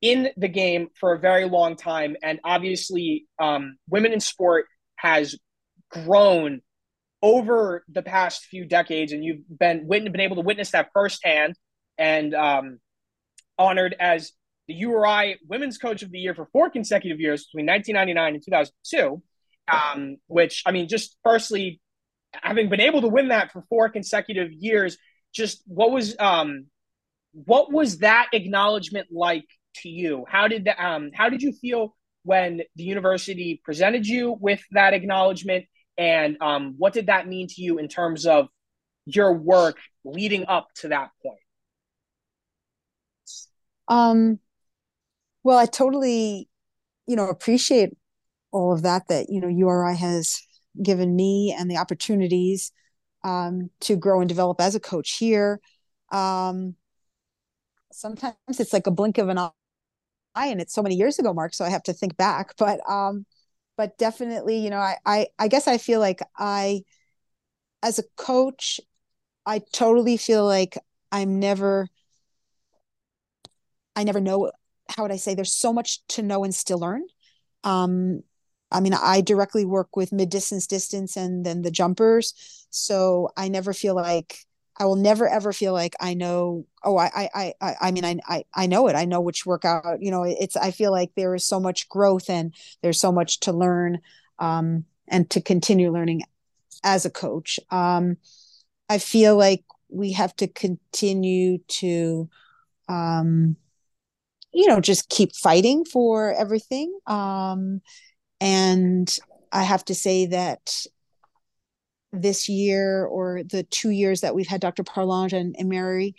in 0.00 0.30
the 0.36 0.48
game 0.48 0.88
for 0.94 1.14
a 1.14 1.18
very 1.18 1.48
long 1.48 1.76
time, 1.76 2.16
and 2.22 2.40
obviously, 2.44 3.26
um, 3.38 3.78
women 3.88 4.12
in 4.12 4.20
sport 4.20 4.66
has 4.96 5.36
grown 5.90 6.60
over 7.22 7.84
the 7.88 8.02
past 8.02 8.44
few 8.46 8.64
decades, 8.64 9.12
and 9.12 9.24
you've 9.24 9.42
been 9.48 9.88
been 9.88 10.20
able 10.20 10.36
to 10.36 10.42
witness 10.42 10.70
that 10.70 10.90
firsthand, 10.92 11.56
and 11.96 12.34
um, 12.34 12.78
honored 13.58 13.96
as 13.98 14.32
the 14.68 14.74
URI 14.74 15.38
Women's 15.48 15.78
Coach 15.78 16.02
of 16.02 16.10
the 16.10 16.18
Year 16.18 16.34
for 16.34 16.46
four 16.52 16.70
consecutive 16.70 17.20
years 17.20 17.46
between 17.46 17.66
1999 17.66 18.34
and 18.34 18.44
2002. 18.44 19.22
Um, 19.70 20.16
which 20.28 20.62
I 20.64 20.70
mean, 20.72 20.88
just 20.88 21.18
firstly, 21.22 21.80
having 22.32 22.70
been 22.70 22.80
able 22.80 23.02
to 23.02 23.08
win 23.08 23.28
that 23.28 23.52
for 23.52 23.64
four 23.68 23.90
consecutive 23.90 24.50
years, 24.52 24.96
just 25.34 25.62
what 25.66 25.90
was 25.90 26.16
um, 26.18 26.66
what 27.32 27.70
was 27.72 27.98
that 27.98 28.28
acknowledgement 28.32 29.08
like 29.10 29.46
to 29.76 29.88
you? 29.88 30.24
How 30.28 30.48
did 30.48 30.64
the, 30.64 30.84
um 30.84 31.10
how 31.12 31.28
did 31.28 31.42
you 31.42 31.52
feel 31.52 31.94
when 32.22 32.62
the 32.76 32.84
university 32.84 33.60
presented 33.64 34.06
you 34.06 34.36
with 34.40 34.60
that 34.72 34.94
acknowledgement, 34.94 35.64
and 35.98 36.40
um, 36.40 36.76
what 36.78 36.92
did 36.92 37.06
that 37.06 37.28
mean 37.28 37.48
to 37.48 37.60
you 37.60 37.78
in 37.78 37.88
terms 37.88 38.24
of 38.24 38.48
your 39.04 39.34
work 39.34 39.78
leading 40.04 40.46
up 40.46 40.68
to 40.76 40.88
that 40.88 41.10
point? 41.22 41.40
Um, 43.88 44.38
well, 45.42 45.58
I 45.58 45.66
totally, 45.66 46.48
you 47.06 47.16
know, 47.16 47.28
appreciate 47.28 47.90
all 48.52 48.72
of 48.72 48.82
that 48.82 49.08
that 49.08 49.28
you 49.28 49.40
know 49.40 49.48
URI 49.48 49.96
has 49.96 50.40
given 50.82 51.14
me 51.16 51.54
and 51.58 51.70
the 51.70 51.76
opportunities 51.76 52.72
um, 53.24 53.70
to 53.80 53.96
grow 53.96 54.20
and 54.20 54.28
develop 54.28 54.60
as 54.60 54.74
a 54.74 54.80
coach 54.80 55.16
here. 55.16 55.60
Um, 56.12 56.76
sometimes 57.92 58.36
it's 58.48 58.72
like 58.72 58.86
a 58.86 58.92
blink 58.92 59.18
of 59.18 59.28
an 59.28 59.38
eye, 59.38 59.50
and 60.46 60.60
it's 60.60 60.72
so 60.74 60.82
many 60.82 60.94
years 60.94 61.18
ago 61.18 61.34
mark 61.34 61.52
so 61.52 61.64
i 61.64 61.68
have 61.68 61.82
to 61.82 61.92
think 61.92 62.16
back 62.16 62.54
but 62.56 62.78
um 62.88 63.26
but 63.78 63.98
definitely 63.98 64.58
you 64.58 64.70
know 64.70 64.78
I, 64.78 64.96
I 65.06 65.28
i 65.40 65.48
guess 65.48 65.68
i 65.68 65.78
feel 65.78 66.00
like 66.00 66.20
i 66.38 66.84
as 67.82 67.98
a 67.98 68.04
coach 68.16 68.80
i 69.46 69.60
totally 69.72 70.16
feel 70.16 70.44
like 70.46 70.78
i'm 71.12 71.40
never 71.40 71.88
i 73.96 74.04
never 74.04 74.20
know 74.20 74.50
how 74.90 75.02
would 75.02 75.12
i 75.12 75.16
say 75.16 75.34
there's 75.34 75.52
so 75.52 75.72
much 75.72 76.06
to 76.08 76.22
know 76.22 76.44
and 76.44 76.54
still 76.54 76.78
learn. 76.78 77.02
Um 77.64 78.22
i 78.70 78.80
mean 78.80 78.94
i 78.94 79.20
directly 79.20 79.64
work 79.64 79.96
with 79.96 80.12
mid 80.12 80.30
distance 80.30 80.66
distance 80.66 81.16
and 81.16 81.44
then 81.44 81.62
the 81.62 81.70
jumpers. 81.70 82.34
So 82.70 83.30
i 83.36 83.48
never 83.48 83.72
feel 83.72 83.94
like 83.94 84.38
I 84.78 84.84
will 84.84 84.96
never 84.96 85.28
ever 85.28 85.52
feel 85.52 85.72
like 85.72 85.94
I 86.00 86.14
know. 86.14 86.66
Oh, 86.84 86.96
I, 86.96 87.28
I, 87.34 87.54
I, 87.60 87.74
I 87.80 87.90
mean, 87.90 88.04
I, 88.04 88.18
I, 88.26 88.44
I 88.54 88.66
know 88.66 88.86
it. 88.88 88.94
I 88.94 89.04
know 89.04 89.20
which 89.20 89.44
workout. 89.44 90.00
You 90.00 90.10
know, 90.10 90.22
it's. 90.22 90.56
I 90.56 90.70
feel 90.70 90.92
like 90.92 91.10
there 91.16 91.34
is 91.34 91.44
so 91.44 91.58
much 91.58 91.88
growth 91.88 92.30
and 92.30 92.54
there's 92.82 93.00
so 93.00 93.10
much 93.10 93.40
to 93.40 93.52
learn, 93.52 94.00
um, 94.38 94.84
and 95.08 95.28
to 95.30 95.40
continue 95.40 95.92
learning 95.92 96.22
as 96.84 97.04
a 97.04 97.10
coach. 97.10 97.58
Um, 97.70 98.16
I 98.88 98.98
feel 98.98 99.36
like 99.36 99.64
we 99.88 100.12
have 100.12 100.34
to 100.36 100.46
continue 100.46 101.58
to, 101.68 102.28
um, 102.88 103.56
you 104.52 104.66
know, 104.66 104.80
just 104.80 105.08
keep 105.08 105.34
fighting 105.34 105.84
for 105.84 106.32
everything. 106.34 106.96
Um, 107.06 107.80
and 108.40 109.14
I 109.52 109.62
have 109.64 109.84
to 109.86 109.94
say 109.94 110.26
that 110.26 110.84
this 112.12 112.48
year 112.48 113.04
or 113.04 113.42
the 113.44 113.62
two 113.64 113.90
years 113.90 114.20
that 114.22 114.34
we've 114.34 114.46
had 114.46 114.60
Dr. 114.60 114.82
Parlange 114.84 115.32
and, 115.32 115.54
and 115.58 115.68
Mary 115.68 116.14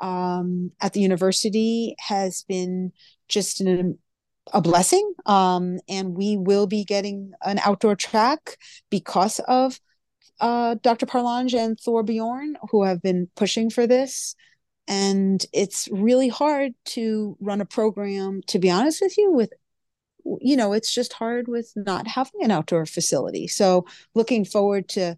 um, 0.00 0.72
at 0.80 0.92
the 0.92 1.00
university 1.00 1.94
has 1.98 2.44
been 2.48 2.92
just 3.28 3.60
an, 3.60 3.98
a 4.52 4.60
blessing. 4.60 5.12
Um, 5.26 5.78
and 5.88 6.14
we 6.14 6.36
will 6.36 6.66
be 6.66 6.84
getting 6.84 7.32
an 7.42 7.58
outdoor 7.64 7.96
track 7.96 8.56
because 8.90 9.40
of 9.40 9.78
uh, 10.40 10.74
Dr. 10.82 11.06
Parlange 11.06 11.54
and 11.54 11.78
Thorr 11.78 12.02
Bjorn, 12.02 12.56
who 12.70 12.84
have 12.84 13.00
been 13.00 13.28
pushing 13.36 13.70
for 13.70 13.86
this. 13.86 14.34
And 14.88 15.44
it's 15.52 15.88
really 15.92 16.28
hard 16.28 16.72
to 16.86 17.36
run 17.40 17.60
a 17.60 17.64
program, 17.64 18.40
to 18.48 18.58
be 18.58 18.68
honest 18.68 19.00
with 19.00 19.16
you, 19.16 19.30
with 19.30 19.52
you 20.40 20.56
know 20.56 20.72
it's 20.72 20.92
just 20.92 21.12
hard 21.12 21.48
with 21.48 21.72
not 21.76 22.06
having 22.06 22.42
an 22.42 22.50
outdoor 22.50 22.86
facility. 22.86 23.46
So 23.48 23.86
looking 24.14 24.44
forward 24.44 24.88
to 24.90 25.16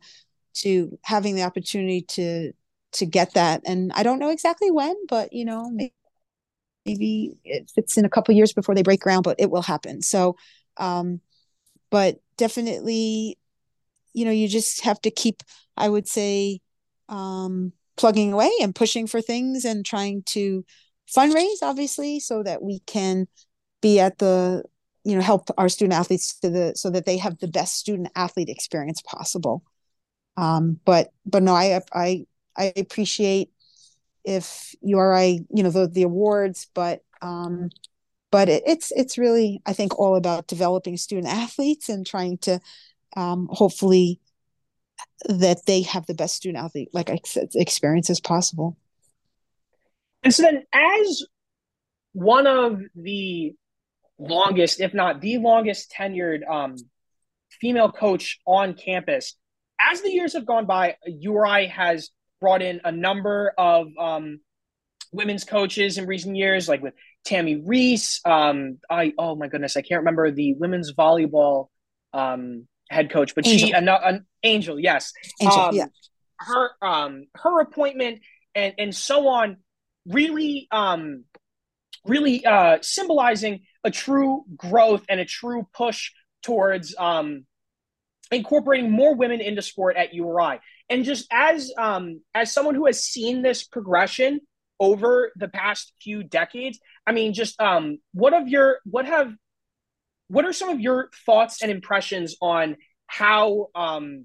to 0.55 0.99
having 1.03 1.35
the 1.35 1.43
opportunity 1.43 2.03
to 2.03 2.53
to 2.93 3.07
get 3.07 3.35
that. 3.35 3.63
And 3.67 3.93
i 3.95 4.03
don't 4.03 4.19
know 4.21 4.31
exactly 4.31 4.71
when 4.71 4.95
but 5.09 5.33
you 5.33 5.45
know 5.45 5.71
maybe, 5.71 5.95
maybe 6.87 7.39
it's 7.45 7.97
in 7.97 8.05
a 8.05 8.11
couple 8.11 8.35
years 8.35 8.53
before 8.53 8.75
they 8.75 8.83
break 8.83 9.01
ground 9.01 9.25
but 9.25 9.41
it 9.41 9.51
will 9.51 9.63
happen. 9.63 10.03
So 10.03 10.37
um 10.77 11.21
but 11.91 12.19
definitely 12.37 13.39
you 14.13 14.25
know 14.25 14.31
you 14.31 14.49
just 14.49 14.83
have 14.83 15.01
to 15.03 15.11
keep 15.11 15.43
i 15.77 15.89
would 15.89 16.09
say 16.09 16.61
um 17.09 17.73
plugging 17.97 18.33
away 18.33 18.51
and 18.61 18.75
pushing 18.75 19.07
for 19.07 19.21
things 19.21 19.65
and 19.65 19.85
trying 19.85 20.23
to 20.25 20.65
fundraise 21.09 21.63
obviously 21.63 22.19
so 22.19 22.43
that 22.43 22.63
we 22.63 22.81
can 22.81 23.29
be 23.81 24.01
at 24.01 24.19
the 24.19 24.65
you 25.05 25.15
know 25.15 25.23
help 25.23 25.49
our 25.59 25.69
student 25.69 25.99
athletes 25.99 26.39
to 26.41 26.51
the 26.51 26.73
so 26.75 26.91
that 26.91 27.07
they 27.07 27.19
have 27.19 27.39
the 27.39 27.49
best 27.49 27.77
student 27.77 28.09
athlete 28.17 28.49
experience 28.49 29.03
possible. 29.03 29.63
Um 30.37 30.81
but 30.85 31.13
but 31.25 31.43
no 31.43 31.55
i 31.55 31.81
i 31.93 32.27
i 32.57 32.73
appreciate 32.77 33.51
if 34.25 34.75
URI 34.83 35.47
you 35.55 35.63
know 35.63 35.71
the 35.71 35.87
the 35.87 36.03
awards 36.03 36.69
but 36.75 37.03
um 37.23 37.71
but 38.31 38.49
it, 38.49 38.63
it's 38.67 38.91
it's 38.93 39.19
really 39.19 39.61
i 39.67 39.73
think 39.73 39.99
all 39.99 40.17
about 40.17 40.49
developing 40.49 40.97
student 40.97 41.29
athletes 41.29 41.89
and 41.89 42.07
trying 42.07 42.39
to 42.39 42.59
um 43.17 43.49
hopefully 43.53 44.21
that 45.29 45.67
they 45.67 45.83
have 45.83 46.07
the 46.07 46.15
best 46.15 46.35
student 46.35 46.65
athlete 46.65 46.89
like 46.93 47.11
i 47.11 47.19
said 47.25 47.49
experience 47.55 48.11
as 48.11 48.21
possible. 48.21 48.77
And 50.25 50.35
so 50.35 50.43
then, 50.43 50.65
as 50.73 51.23
one 52.15 52.47
of 52.47 52.81
the 52.95 53.55
longest, 54.19 54.81
if 54.81 54.95
not 54.95 55.21
the 55.21 55.39
longest 55.39 55.93
tenured 55.97 56.49
um, 56.49 56.77
female 57.61 57.91
coach 57.91 58.39
on 58.47 58.75
campus, 58.75 59.37
as 59.81 60.03
the 60.03 60.11
years 60.11 60.35
have 60.35 60.47
gone 60.47 60.67
by, 60.67 60.97
URI 61.07 61.67
has 61.67 62.11
brought 62.41 62.63
in 62.63 62.81
a 62.85 62.93
number 62.93 63.53
of 63.57 63.89
um, 63.99 64.41
women's 65.13 65.45
coaches 65.45 65.99
in 65.99 66.07
recent 66.07 66.37
years, 66.37 66.69
like 66.69 66.83
with 66.83 66.95
Tammy 67.25 67.57
Reiss. 67.57 68.21
Um, 68.25 68.79
I 68.89 69.13
oh 69.19 69.35
my 69.35 69.49
goodness, 69.49 69.77
I 69.77 69.83
can't 69.83 70.01
remember 70.01 70.31
the 70.31 70.55
women's 70.55 70.93
volleyball 70.93 71.69
um, 72.13 72.67
head 72.91 73.11
coach, 73.11 73.35
but 73.35 73.47
Angel. 73.47 73.69
she 73.69 73.73
an, 73.73 73.89
an 73.89 74.27
Angel, 74.43 74.79
yes, 74.79 75.13
Angel, 75.41 75.59
um, 75.59 75.75
yeah. 75.75 75.87
Her 76.39 76.71
um 76.83 77.27
her 77.37 77.61
appointment 77.61 78.21
and 78.55 78.75
and 78.79 78.95
so 78.95 79.29
on 79.29 79.59
really 80.07 80.69
um 80.71 81.25
really 82.05 82.45
uh 82.45 82.79
symbolizing 82.83 83.63
a 83.85 83.91
true 83.91 84.45
growth 84.57 85.05
and 85.09 85.21
a 85.21 85.25
true 85.25 85.67
push 85.75 86.11
towards 86.43 86.95
um 86.99 87.45
incorporating 88.33 88.91
more 88.91 89.15
women 89.15 89.41
into 89.41 89.63
sport 89.63 89.97
at 89.97 90.15
URI. 90.15 90.59
And 90.89 91.05
just 91.05 91.27
as 91.31 91.73
um 91.79 92.21
as 92.35 92.53
someone 92.53 92.75
who 92.75 92.87
has 92.87 93.05
seen 93.05 93.43
this 93.43 93.65
progression 93.65 94.41
over 94.81 95.31
the 95.37 95.49
past 95.49 95.93
few 96.03 96.25
decades, 96.25 96.81
I 97.07 97.13
mean 97.13 97.35
just 97.35 97.61
um 97.61 97.99
what 98.13 98.35
of 98.35 98.49
your 98.49 98.79
what 98.85 99.07
have 99.07 99.33
what 100.29 100.45
are 100.45 100.53
some 100.53 100.71
of 100.71 100.81
your 100.81 101.11
thoughts 101.27 101.63
and 101.63 101.71
impressions 101.71 102.37
on 102.41 102.77
how 103.07 103.69
um 103.75 104.25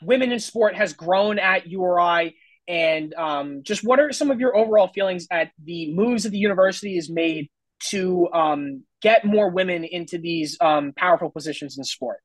women 0.00 0.32
in 0.32 0.38
sport 0.38 0.76
has 0.76 0.92
grown 0.92 1.38
at 1.38 1.66
URI 1.66 2.36
and 2.68 3.14
um, 3.14 3.62
just 3.62 3.82
what 3.82 3.98
are 3.98 4.12
some 4.12 4.30
of 4.30 4.40
your 4.40 4.54
overall 4.54 4.88
feelings 4.88 5.26
at 5.30 5.50
the 5.64 5.92
moves 5.94 6.24
that 6.24 6.30
the 6.30 6.38
university 6.38 6.96
has 6.96 7.08
made 7.08 7.48
to 7.90 8.28
um, 8.32 8.84
get 9.00 9.24
more 9.24 9.50
women 9.50 9.84
into 9.84 10.18
these 10.18 10.56
um, 10.60 10.92
powerful 10.96 11.30
positions 11.30 11.78
in 11.78 11.84
sport? 11.84 12.18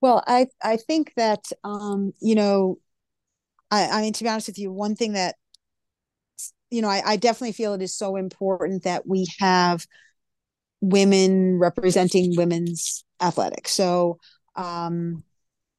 Well, 0.00 0.22
I 0.26 0.48
I 0.62 0.76
think 0.76 1.12
that 1.16 1.44
um, 1.62 2.12
you 2.20 2.34
know, 2.34 2.78
I, 3.70 3.88
I 3.88 4.00
mean 4.02 4.12
to 4.12 4.24
be 4.24 4.28
honest 4.28 4.48
with 4.48 4.58
you, 4.58 4.70
one 4.70 4.94
thing 4.96 5.14
that 5.14 5.36
you 6.70 6.82
know 6.82 6.88
I, 6.88 7.02
I 7.04 7.16
definitely 7.16 7.52
feel 7.52 7.74
it 7.74 7.82
is 7.82 7.96
so 7.96 8.16
important 8.16 8.82
that 8.84 9.06
we 9.06 9.26
have 9.38 9.86
women 10.82 11.58
representing 11.58 12.36
women's 12.36 13.04
athletics. 13.20 13.72
So 13.72 14.18
um, 14.56 15.24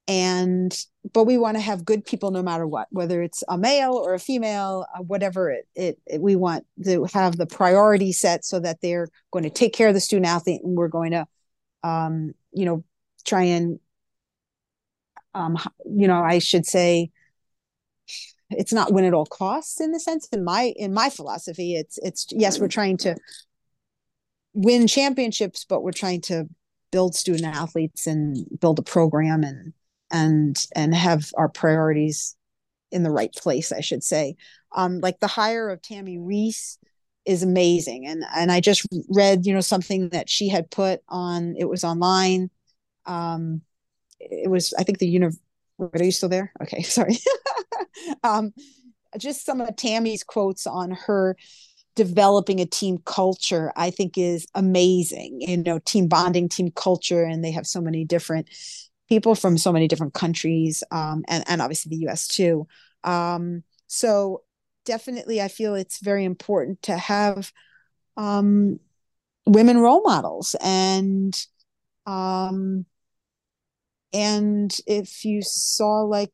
and 0.08 0.86
but 1.14 1.24
we 1.24 1.38
want 1.38 1.58
to 1.58 1.62
have 1.62 1.84
good 1.84 2.06
people 2.06 2.30
no 2.30 2.44
matter 2.44 2.68
what 2.68 2.88
whether 2.92 3.24
it's 3.24 3.44
a 3.50 3.58
male 3.58 3.94
or 3.94 4.14
a 4.14 4.20
female 4.20 4.86
uh, 4.96 5.02
whatever 5.02 5.50
it, 5.50 5.68
it, 5.76 6.00
it, 6.06 6.22
we 6.22 6.36
want 6.36 6.66
to 6.84 7.06
have 7.14 7.38
the 7.38 7.48
priority 7.48 8.12
set 8.12 8.46
so 8.46 8.60
that 8.60 8.78
they're 8.82 9.08
going 9.32 9.44
to 9.44 9.50
take 9.50 9.74
care 9.74 9.88
of 9.88 9.94
the 9.94 10.00
student 10.00 10.28
athlete 10.28 10.62
and 10.64 10.78
we're 10.78 10.88
going 10.88 11.12
to 11.12 11.26
um, 11.84 12.34
you 12.54 12.66
know 12.66 12.84
try 13.26 13.44
and 13.44 13.80
um, 15.34 15.58
you 15.86 16.08
know 16.08 16.22
i 16.22 16.38
should 16.40 16.66
say 16.66 17.10
it's 18.52 18.74
not 18.74 18.94
win 18.94 19.06
at 19.06 19.14
all 19.14 19.26
costs 19.26 19.82
in 19.82 19.92
the 19.92 20.00
sense 20.00 20.28
in 20.32 20.44
my 20.44 20.74
in 20.76 20.94
my 20.94 21.10
philosophy 21.10 21.76
it's 21.76 21.98
it's 22.04 22.28
yes 22.32 22.60
we're 22.60 22.68
trying 22.68 22.96
to 22.96 23.16
win 24.54 24.86
championships 24.86 25.66
but 25.68 25.82
we're 25.82 25.92
trying 25.92 26.22
to 26.22 26.48
build 26.92 27.16
student 27.16 27.56
athletes 27.56 28.06
and 28.06 28.46
build 28.60 28.78
a 28.78 28.84
program 28.84 29.44
and 29.44 29.74
and 30.12 30.68
and 30.76 30.94
have 30.96 31.32
our 31.38 31.50
priorities 31.50 32.36
in 32.92 33.04
the 33.04 33.12
right 33.12 33.34
place 33.34 33.72
i 33.72 33.82
should 33.82 34.04
say. 34.04 34.36
Um 34.76 35.00
like 35.02 35.20
the 35.20 35.28
hire 35.28 35.70
of 35.70 35.82
tammy 35.82 36.18
Reiss 36.18 36.78
is 37.26 37.44
amazing 37.44 38.06
and 38.08 38.24
and 38.36 38.52
i 38.52 38.60
just 38.60 38.86
read 39.10 39.46
you 39.46 39.54
know 39.54 39.62
something 39.62 40.10
that 40.10 40.30
she 40.30 40.50
had 40.50 40.70
put 40.72 41.02
on 41.10 41.56
it 41.58 41.66
was 41.70 41.84
online. 41.84 42.50
Um 43.06 43.62
it 44.20 44.50
was 44.50 44.74
i 44.80 44.84
think 44.84 45.00
the 45.00 45.14
univ 45.16 45.38
are 45.80 46.04
you 46.04 46.12
still 46.12 46.30
there? 46.30 46.52
Okay 46.62 46.82
sorry. 46.98 47.18
Um 48.24 48.54
just 49.18 49.46
some 49.46 49.62
of 49.62 49.76
tammy's 49.78 50.24
quotes 50.24 50.68
on 50.68 50.92
her 50.92 51.38
developing 51.96 52.60
a 52.60 52.66
team 52.66 52.98
culture 53.06 53.72
i 53.78 53.90
think 53.92 54.18
is 54.18 54.48
amazing. 54.56 55.42
You 55.42 55.58
know 55.58 55.80
team 55.80 56.08
bonding 56.08 56.50
team 56.50 56.72
culture 56.72 57.24
and 57.24 57.44
they 57.44 57.52
have 57.52 57.68
so 57.68 57.82
many 57.82 58.06
different 58.06 58.50
people 59.08 59.36
from 59.36 59.58
so 59.58 59.72
many 59.72 59.88
different 59.88 60.14
countries 60.14 60.84
um, 60.92 61.24
and, 61.28 61.44
and 61.48 61.62
obviously 61.62 61.90
the 61.90 62.08
us 62.08 62.28
too 62.28 62.68
um, 63.04 63.64
so 63.88 64.42
definitely 64.86 65.42
i 65.42 65.48
feel 65.48 65.76
it's 65.76 66.00
very 66.00 66.24
important 66.26 66.82
to 66.82 66.98
have 66.98 67.52
um, 68.18 68.80
women 69.46 69.78
role 69.78 70.02
models 70.04 70.56
and 70.62 71.46
um, 72.06 72.86
and 74.14 74.78
if 74.86 75.26
you 75.26 75.42
saw 75.42 76.02
like 76.02 76.32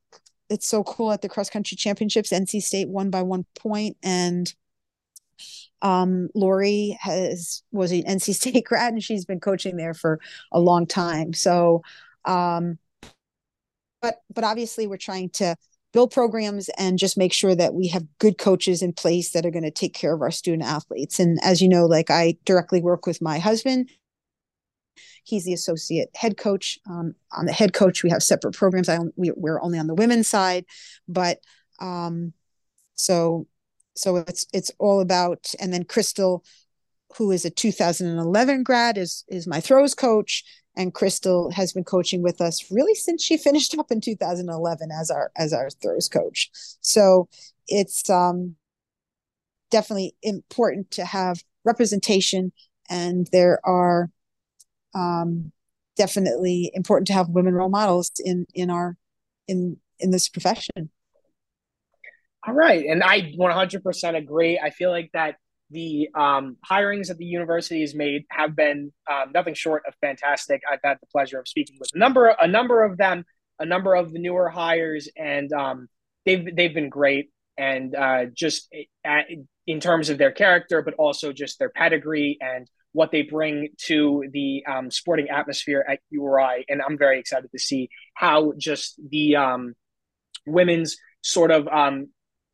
it's 0.49 0.67
so 0.67 0.83
cool 0.83 1.11
at 1.11 1.21
the 1.21 1.29
cross 1.29 1.49
country 1.49 1.75
championships 1.75 2.31
nc 2.31 2.61
state 2.61 2.89
won 2.89 3.09
by 3.09 3.21
one 3.21 3.45
point 3.55 3.97
and 4.03 4.53
um, 5.81 6.29
Laurie 6.35 6.97
Henes 7.03 7.63
was 7.71 7.91
an 7.91 8.03
NC 8.03 8.35
State 8.35 8.65
grad 8.67 8.93
and 8.93 9.03
she's 9.03 9.25
been 9.25 9.39
coaching 9.39 9.77
there 9.77 9.93
for 9.93 10.19
a 10.51 10.59
long 10.59 10.85
time. 10.85 11.33
So 11.33 11.81
um, 12.25 12.77
but 14.01 14.21
but 14.33 14.43
obviously, 14.43 14.87
we're 14.87 14.97
trying 14.97 15.29
to 15.31 15.55
build 15.93 16.11
programs 16.11 16.69
and 16.77 16.97
just 16.97 17.17
make 17.17 17.33
sure 17.33 17.53
that 17.55 17.73
we 17.73 17.87
have 17.89 18.05
good 18.17 18.37
coaches 18.37 18.81
in 18.81 18.93
place 18.93 19.31
that 19.31 19.45
are 19.45 19.51
going 19.51 19.63
to 19.63 19.71
take 19.71 19.93
care 19.93 20.13
of 20.13 20.21
our 20.21 20.31
student 20.31 20.63
athletes. 20.63 21.19
And 21.19 21.37
as 21.43 21.61
you 21.61 21.67
know, 21.67 21.85
like 21.85 22.09
I 22.09 22.37
directly 22.45 22.81
work 22.81 23.05
with 23.05 23.21
my 23.21 23.39
husband. 23.39 23.89
He's 25.23 25.45
the 25.45 25.53
associate 25.53 26.09
head 26.15 26.37
coach. 26.37 26.79
Um, 26.89 27.13
on 27.31 27.45
the 27.45 27.51
head 27.51 27.73
coach, 27.73 28.03
we 28.03 28.09
have 28.09 28.23
separate 28.23 28.55
programs. 28.55 28.89
I 28.89 28.99
we, 29.15 29.31
we're 29.35 29.61
only 29.61 29.77
on 29.77 29.87
the 29.87 29.93
women's 29.93 30.27
side, 30.27 30.65
but 31.07 31.39
um, 31.79 32.33
so 32.95 33.47
so 33.95 34.17
it's 34.17 34.47
it's 34.51 34.71
all 34.79 34.99
about. 34.99 35.53
And 35.59 35.71
then 35.71 35.83
Crystal, 35.83 36.43
who 37.17 37.31
is 37.31 37.45
a 37.45 37.51
2011 37.51 38.63
grad, 38.63 38.97
is 38.97 39.23
is 39.27 39.47
my 39.47 39.61
throws 39.61 39.93
coach 39.93 40.43
and 40.75 40.93
Crystal 40.93 41.51
has 41.51 41.73
been 41.73 41.83
coaching 41.83 42.21
with 42.21 42.41
us 42.41 42.71
really 42.71 42.95
since 42.95 43.23
she 43.23 43.37
finished 43.37 43.77
up 43.77 43.91
in 43.91 44.01
2011 44.01 44.89
as 44.91 45.11
our 45.11 45.31
as 45.35 45.53
our 45.53 45.69
throws 45.69 46.07
coach. 46.07 46.49
So 46.81 47.27
it's 47.67 48.09
um, 48.09 48.55
definitely 49.69 50.15
important 50.21 50.91
to 50.91 51.05
have 51.05 51.43
representation, 51.63 52.51
and 52.89 53.27
there 53.31 53.59
are 53.63 54.09
um, 54.93 55.51
definitely 55.95 56.71
important 56.73 57.07
to 57.07 57.13
have 57.13 57.29
women 57.29 57.53
role 57.53 57.69
models 57.69 58.11
in 58.23 58.45
in 58.53 58.69
our 58.69 58.97
in 59.47 59.77
in 59.99 60.11
this 60.11 60.29
profession. 60.29 60.89
All 62.47 62.55
right, 62.55 62.83
and 62.85 63.03
I 63.03 63.33
100% 63.37 64.15
agree. 64.15 64.59
I 64.59 64.71
feel 64.71 64.89
like 64.89 65.11
that 65.13 65.35
the 65.71 66.09
um, 66.15 66.57
hirings 66.69 67.07
that 67.07 67.17
the 67.17 67.25
university 67.25 67.81
has 67.81 67.95
made 67.95 68.25
have 68.29 68.55
been 68.55 68.91
um, 69.09 69.31
nothing 69.33 69.53
short 69.53 69.83
of 69.87 69.93
fantastic. 70.01 70.61
I've 70.69 70.79
had 70.83 70.97
the 71.01 71.07
pleasure 71.07 71.39
of 71.39 71.47
speaking 71.47 71.77
with 71.79 71.89
a 71.93 71.97
number, 71.97 72.27
a 72.27 72.47
number 72.47 72.83
of 72.83 72.97
them, 72.97 73.25
a 73.59 73.65
number 73.65 73.95
of 73.95 74.11
the 74.11 74.19
newer 74.19 74.49
hires, 74.49 75.09
and 75.17 75.51
um, 75.53 75.87
they've 76.25 76.55
they've 76.55 76.73
been 76.73 76.89
great. 76.89 77.31
And 77.57 77.93
uh, 77.93 78.25
just 78.33 78.73
at, 79.05 79.25
in 79.67 79.79
terms 79.79 80.09
of 80.09 80.17
their 80.17 80.31
character, 80.31 80.81
but 80.81 80.95
also 80.95 81.31
just 81.31 81.59
their 81.59 81.69
pedigree 81.69 82.37
and 82.41 82.67
what 82.93 83.11
they 83.11 83.21
bring 83.21 83.69
to 83.77 84.25
the 84.31 84.65
um, 84.65 84.91
sporting 84.91 85.29
atmosphere 85.29 85.85
at 85.87 85.99
URI. 86.09 86.65
And 86.67 86.81
I'm 86.81 86.97
very 86.97 87.19
excited 87.19 87.51
to 87.51 87.59
see 87.59 87.89
how 88.13 88.53
just 88.57 88.99
the 89.09 89.35
um, 89.35 89.75
women's 90.45 90.97
sort 91.21 91.51
of 91.51 91.67
um, 91.67 92.09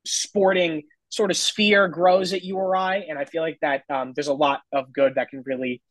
sporting 0.05 0.83
sort 1.09 1.31
of 1.31 1.37
sphere 1.37 1.87
grows 1.87 2.33
at 2.33 2.43
URI, 2.43 3.07
and 3.09 3.17
I 3.17 3.25
feel 3.25 3.41
like 3.41 3.59
that 3.61 3.83
um, 3.89 4.13
there's 4.13 4.27
a 4.27 4.33
lot 4.33 4.61
of 4.73 4.91
good 4.91 5.15
that 5.15 5.29
can 5.29 5.43
really 5.45 5.81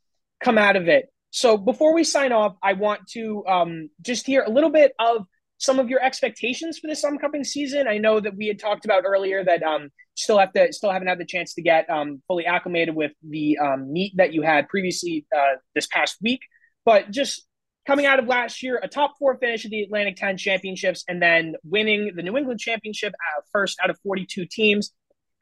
come 0.42 0.58
out 0.58 0.76
of 0.76 0.88
it. 0.88 1.06
So 1.30 1.56
before 1.56 1.94
we 1.94 2.04
sign 2.04 2.32
off, 2.32 2.56
I 2.62 2.74
want 2.74 3.08
to 3.12 3.44
um, 3.46 3.90
just 4.00 4.26
hear 4.26 4.42
a 4.42 4.50
little 4.50 4.70
bit 4.70 4.92
of 4.98 5.26
some 5.58 5.78
of 5.78 5.88
your 5.88 6.02
expectations 6.02 6.78
for 6.78 6.86
this 6.86 7.02
upcoming 7.02 7.44
season. 7.44 7.88
I 7.88 7.98
know 7.98 8.20
that 8.20 8.36
we 8.36 8.46
had 8.46 8.58
talked 8.58 8.84
about 8.84 9.04
earlier 9.06 9.42
that 9.44 9.62
um, 9.62 9.88
still 10.14 10.38
have 10.38 10.52
to 10.52 10.72
still 10.72 10.90
haven't 10.90 11.08
had 11.08 11.18
the 11.18 11.24
chance 11.24 11.54
to 11.54 11.62
get 11.62 11.88
um, 11.88 12.22
fully 12.26 12.46
acclimated 12.46 12.94
with 12.94 13.12
the 13.26 13.58
um, 13.58 13.92
meet 13.92 14.12
that 14.16 14.32
you 14.32 14.42
had 14.42 14.68
previously 14.68 15.26
uh, 15.36 15.54
this 15.74 15.86
past 15.86 16.16
week, 16.22 16.40
but 16.84 17.10
just 17.10 17.46
coming 17.86 18.04
out 18.04 18.18
of 18.18 18.26
last 18.26 18.62
year, 18.62 18.80
a 18.82 18.88
top 18.88 19.14
four 19.18 19.36
finish 19.38 19.64
at 19.64 19.70
the 19.70 19.82
Atlantic 19.82 20.16
10 20.16 20.36
championships, 20.36 21.04
and 21.08 21.22
then 21.22 21.54
winning 21.64 22.12
the 22.16 22.22
New 22.22 22.36
England 22.36 22.60
championship 22.60 23.14
first 23.52 23.78
out 23.82 23.90
of 23.90 23.98
42 24.02 24.46
teams. 24.50 24.92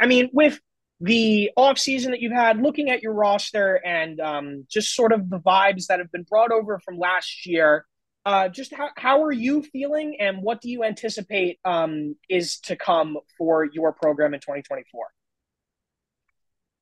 I 0.05 0.07
mean, 0.07 0.29
with 0.35 0.61
the 1.01 1.51
off 1.57 1.79
season 1.79 2.11
that 2.11 2.21
you've 2.21 2.31
had, 2.31 2.61
looking 2.61 2.91
at 2.91 3.03
your 3.03 3.15
roster 3.15 3.81
and 3.87 4.21
um, 4.21 4.67
just 4.71 4.95
sort 4.95 5.13
of 5.13 5.31
the 5.31 5.39
vibes 5.39 5.87
that 5.87 5.99
have 5.99 6.13
been 6.13 6.25
brought 6.25 6.53
over 6.53 6.79
from 6.79 6.99
last 6.99 7.47
year, 7.47 7.87
uh, 8.27 8.49
just 8.49 8.75
how, 8.75 8.91
how 8.99 9.23
are 9.23 9.33
you 9.33 9.63
feeling 9.63 10.19
and 10.21 10.43
what 10.43 10.61
do 10.61 10.69
you 10.69 10.85
anticipate 10.85 11.59
um, 11.65 12.17
is 12.29 12.59
to 12.61 12.77
come 12.77 13.17
for 13.39 13.65
your 13.73 13.95
program 13.95 14.35
in 14.35 14.41
2024? 14.41 15.07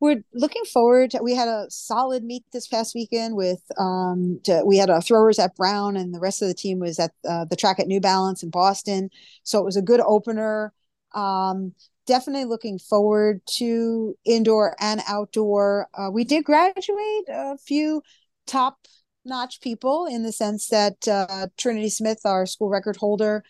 We're 0.00 0.24
looking 0.34 0.64
forward. 0.64 1.12
To, 1.12 1.22
we 1.22 1.36
had 1.36 1.46
a 1.46 1.66
solid 1.68 2.24
meet 2.24 2.42
this 2.52 2.66
past 2.66 2.96
weekend 2.96 3.36
with 3.36 3.62
um, 3.78 4.40
to, 4.42 4.64
we 4.66 4.78
had 4.78 4.90
a 4.90 5.00
throwers 5.00 5.38
at 5.38 5.54
Brown 5.54 5.96
and 5.96 6.12
the 6.12 6.18
rest 6.18 6.42
of 6.42 6.48
the 6.48 6.54
team 6.54 6.80
was 6.80 6.98
at 6.98 7.12
uh, 7.24 7.44
the 7.44 7.54
track 7.54 7.78
at 7.78 7.86
New 7.86 8.00
Balance 8.00 8.42
in 8.42 8.50
Boston. 8.50 9.10
So 9.44 9.60
it 9.60 9.64
was 9.64 9.76
a 9.76 9.82
good 9.82 10.00
opener. 10.00 10.72
Um, 11.14 11.74
definitely 12.06 12.44
looking 12.44 12.78
forward 12.78 13.40
to 13.56 14.16
indoor 14.24 14.76
and 14.80 15.00
outdoor. 15.06 15.88
Uh, 15.94 16.10
we 16.12 16.24
did 16.24 16.44
graduate 16.44 17.24
a 17.28 17.56
few 17.58 18.02
top 18.46 18.78
notch 19.24 19.60
people 19.60 20.06
in 20.06 20.22
the 20.22 20.32
sense 20.32 20.68
that 20.68 21.06
uh, 21.08 21.46
Trinity 21.56 21.88
Smith, 21.88 22.20
our 22.24 22.46
school 22.46 22.68
record 22.68 22.96
holder, 22.96 23.44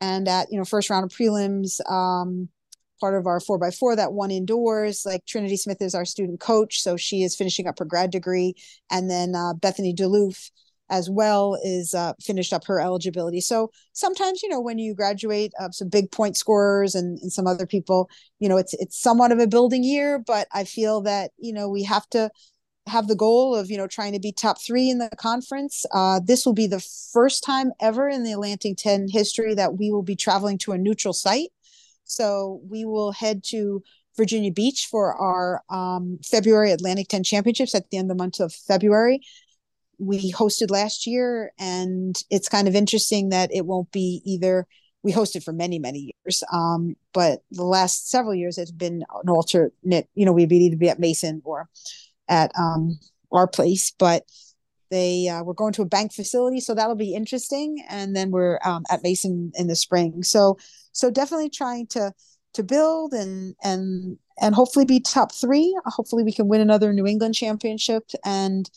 and 0.00 0.28
at 0.28 0.50
you 0.50 0.58
know 0.58 0.64
first 0.64 0.90
round 0.90 1.04
of 1.04 1.10
prelims, 1.10 1.80
um, 1.90 2.48
part 3.00 3.14
of 3.14 3.26
our 3.26 3.40
four 3.40 3.58
by 3.58 3.70
four 3.70 3.96
that 3.96 4.12
won 4.12 4.30
indoors. 4.30 5.04
Like 5.06 5.24
Trinity 5.26 5.56
Smith 5.56 5.80
is 5.80 5.94
our 5.94 6.04
student 6.04 6.40
coach, 6.40 6.80
so 6.80 6.96
she 6.96 7.22
is 7.22 7.36
finishing 7.36 7.66
up 7.66 7.78
her 7.78 7.84
grad 7.84 8.10
degree, 8.10 8.54
and 8.90 9.10
then 9.10 9.34
uh, 9.34 9.54
Bethany 9.54 9.92
Duluth 9.92 10.50
as 10.90 11.08
well 11.08 11.58
is 11.64 11.94
uh, 11.94 12.12
finished 12.20 12.52
up 12.52 12.64
her 12.66 12.80
eligibility. 12.80 13.40
So 13.40 13.70
sometimes, 13.92 14.42
you 14.42 14.48
know, 14.48 14.60
when 14.60 14.78
you 14.78 14.94
graduate, 14.94 15.52
uh, 15.58 15.70
some 15.70 15.88
big 15.88 16.10
point 16.10 16.36
scorers 16.36 16.94
and, 16.94 17.18
and 17.20 17.32
some 17.32 17.46
other 17.46 17.66
people, 17.66 18.08
you 18.38 18.48
know, 18.48 18.56
it's 18.56 18.74
it's 18.74 19.00
somewhat 19.00 19.32
of 19.32 19.38
a 19.38 19.46
building 19.46 19.82
year. 19.82 20.18
But 20.18 20.48
I 20.52 20.64
feel 20.64 21.00
that 21.02 21.30
you 21.38 21.52
know 21.52 21.68
we 21.68 21.84
have 21.84 22.08
to 22.10 22.30
have 22.86 23.08
the 23.08 23.16
goal 23.16 23.54
of 23.54 23.70
you 23.70 23.78
know 23.78 23.86
trying 23.86 24.12
to 24.12 24.20
be 24.20 24.32
top 24.32 24.60
three 24.60 24.90
in 24.90 24.98
the 24.98 25.10
conference. 25.16 25.86
Uh, 25.92 26.20
this 26.24 26.44
will 26.44 26.54
be 26.54 26.66
the 26.66 26.84
first 27.12 27.42
time 27.42 27.72
ever 27.80 28.08
in 28.08 28.24
the 28.24 28.32
Atlantic 28.32 28.76
10 28.76 29.08
history 29.10 29.54
that 29.54 29.78
we 29.78 29.90
will 29.90 30.02
be 30.02 30.16
traveling 30.16 30.58
to 30.58 30.72
a 30.72 30.78
neutral 30.78 31.14
site. 31.14 31.48
So 32.04 32.60
we 32.68 32.84
will 32.84 33.12
head 33.12 33.42
to 33.44 33.82
Virginia 34.16 34.52
Beach 34.52 34.86
for 34.90 35.14
our 35.14 35.62
um, 35.70 36.18
February 36.24 36.70
Atlantic 36.70 37.08
10 37.08 37.24
championships 37.24 37.74
at 37.74 37.88
the 37.90 37.96
end 37.96 38.10
of 38.10 38.16
the 38.16 38.22
month 38.22 38.38
of 38.38 38.52
February 38.52 39.20
we 40.06 40.32
hosted 40.32 40.70
last 40.70 41.06
year 41.06 41.52
and 41.58 42.16
it's 42.30 42.48
kind 42.48 42.68
of 42.68 42.74
interesting 42.74 43.30
that 43.30 43.50
it 43.52 43.66
won't 43.66 43.90
be 43.92 44.22
either. 44.24 44.66
We 45.02 45.12
hosted 45.12 45.44
for 45.44 45.52
many 45.52 45.78
many 45.78 46.14
years 46.24 46.42
um, 46.50 46.96
but 47.12 47.42
the 47.50 47.64
last 47.64 48.10
several 48.10 48.34
years 48.34 48.56
it's 48.56 48.70
been 48.70 49.04
an 49.22 49.28
alternate 49.28 50.08
you 50.14 50.24
know 50.24 50.32
we'd 50.32 50.50
either 50.50 50.76
be 50.76 50.88
at 50.88 50.98
mason 50.98 51.42
or 51.44 51.68
at 52.26 52.50
um, 52.58 52.98
our 53.30 53.46
place 53.46 53.92
but 53.98 54.24
they 54.90 55.28
uh, 55.28 55.42
we're 55.42 55.54
going 55.54 55.72
to 55.72 55.82
a 55.82 55.86
bank 55.86 56.12
facility 56.12 56.60
so 56.60 56.74
that'll 56.74 56.94
be 56.94 57.14
interesting 57.14 57.84
and 57.88 58.14
then 58.14 58.30
we're 58.30 58.58
um, 58.64 58.84
at 58.90 59.02
mason 59.02 59.50
in 59.56 59.66
the 59.66 59.74
spring. 59.74 60.22
So 60.22 60.56
so 60.92 61.10
definitely 61.10 61.50
trying 61.50 61.88
to 61.88 62.12
to 62.54 62.62
build 62.62 63.12
and 63.12 63.56
and 63.62 64.18
and 64.40 64.54
hopefully 64.54 64.84
be 64.84 65.00
top 65.00 65.32
three. 65.32 65.76
Hopefully 65.86 66.22
we 66.22 66.32
can 66.32 66.48
win 66.48 66.60
another 66.60 66.92
new 66.92 67.06
england 67.06 67.34
championship 67.34 68.04
and 68.24 68.70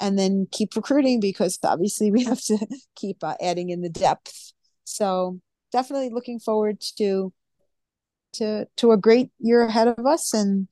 and 0.00 0.18
then 0.18 0.46
keep 0.50 0.76
recruiting 0.76 1.20
because 1.20 1.58
obviously 1.64 2.10
we 2.10 2.24
have 2.24 2.40
to 2.42 2.58
keep 2.96 3.22
uh, 3.22 3.34
adding 3.40 3.70
in 3.70 3.82
the 3.82 3.88
depth. 3.88 4.52
So 4.84 5.40
definitely 5.72 6.10
looking 6.10 6.38
forward 6.38 6.80
to 6.96 7.32
to 8.34 8.66
to 8.76 8.92
a 8.92 8.96
great 8.96 9.30
year 9.38 9.62
ahead 9.62 9.88
of 9.88 10.06
us 10.06 10.34
and 10.34 10.68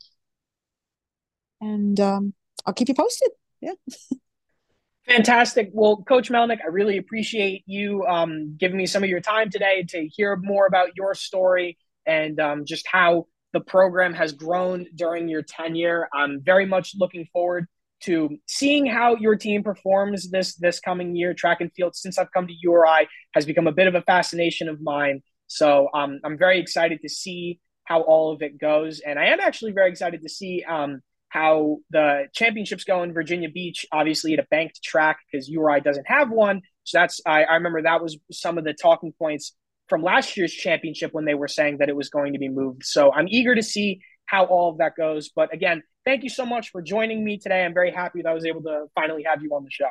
and 1.60 1.98
um, 2.00 2.34
I'll 2.64 2.74
keep 2.74 2.88
you 2.88 2.94
posted. 2.94 3.30
Yeah. 3.60 3.72
Fantastic. 5.06 5.70
Well, 5.72 6.02
Coach 6.02 6.30
Melnick, 6.30 6.58
I 6.64 6.68
really 6.68 6.98
appreciate 6.98 7.62
you 7.66 8.04
um, 8.06 8.56
giving 8.58 8.76
me 8.76 8.86
some 8.86 9.04
of 9.04 9.08
your 9.08 9.20
time 9.20 9.50
today 9.50 9.84
to 9.90 10.08
hear 10.08 10.36
more 10.36 10.66
about 10.66 10.96
your 10.96 11.14
story 11.14 11.78
and 12.04 12.40
um, 12.40 12.64
just 12.64 12.86
how 12.88 13.26
the 13.52 13.60
program 13.60 14.14
has 14.14 14.32
grown 14.32 14.86
during 14.96 15.28
your 15.28 15.42
tenure. 15.42 16.08
I'm 16.12 16.40
very 16.42 16.66
much 16.66 16.94
looking 16.98 17.26
forward 17.32 17.68
to 18.02 18.36
seeing 18.46 18.86
how 18.86 19.16
your 19.16 19.36
team 19.36 19.62
performs 19.62 20.30
this 20.30 20.54
this 20.56 20.80
coming 20.80 21.16
year. 21.16 21.34
Track 21.34 21.60
and 21.60 21.72
field, 21.72 21.96
since 21.96 22.18
I've 22.18 22.32
come 22.32 22.46
to 22.46 22.54
URI, 22.62 23.08
has 23.34 23.46
become 23.46 23.66
a 23.66 23.72
bit 23.72 23.86
of 23.86 23.94
a 23.94 24.02
fascination 24.02 24.68
of 24.68 24.80
mine. 24.80 25.22
So 25.46 25.88
um, 25.94 26.20
I'm 26.24 26.38
very 26.38 26.58
excited 26.60 27.00
to 27.02 27.08
see 27.08 27.60
how 27.84 28.02
all 28.02 28.32
of 28.32 28.42
it 28.42 28.58
goes, 28.58 29.00
and 29.00 29.18
I 29.18 29.26
am 29.26 29.40
actually 29.40 29.72
very 29.72 29.90
excited 29.90 30.22
to 30.22 30.28
see 30.28 30.64
um, 30.68 31.02
how 31.28 31.78
the 31.90 32.26
championships 32.34 32.84
go 32.84 33.02
in 33.02 33.12
Virginia 33.12 33.48
Beach. 33.48 33.86
Obviously, 33.92 34.34
at 34.34 34.40
a 34.40 34.46
banked 34.50 34.82
track 34.82 35.18
because 35.30 35.48
URI 35.48 35.80
doesn't 35.80 36.06
have 36.06 36.30
one. 36.30 36.62
So 36.84 36.98
that's 36.98 37.20
I, 37.26 37.44
I 37.44 37.54
remember 37.54 37.82
that 37.82 38.02
was 38.02 38.18
some 38.30 38.58
of 38.58 38.64
the 38.64 38.74
talking 38.74 39.12
points 39.18 39.52
from 39.88 40.02
last 40.02 40.36
year's 40.36 40.52
championship 40.52 41.12
when 41.12 41.24
they 41.24 41.34
were 41.34 41.48
saying 41.48 41.78
that 41.78 41.88
it 41.88 41.96
was 41.96 42.08
going 42.08 42.32
to 42.32 42.38
be 42.38 42.48
moved. 42.48 42.84
So 42.84 43.12
I'm 43.12 43.28
eager 43.28 43.54
to 43.54 43.62
see 43.62 44.00
how 44.26 44.44
all 44.44 44.70
of 44.70 44.78
that 44.78 44.96
goes. 44.96 45.30
But 45.34 45.52
again, 45.52 45.82
thank 46.04 46.22
you 46.22 46.28
so 46.28 46.44
much 46.44 46.70
for 46.70 46.82
joining 46.82 47.24
me 47.24 47.38
today. 47.38 47.64
I'm 47.64 47.74
very 47.74 47.90
happy 47.90 48.22
that 48.22 48.28
I 48.28 48.34
was 48.34 48.44
able 48.44 48.62
to 48.62 48.86
finally 48.94 49.24
have 49.24 49.42
you 49.42 49.50
on 49.54 49.64
the 49.64 49.70
show. 49.70 49.88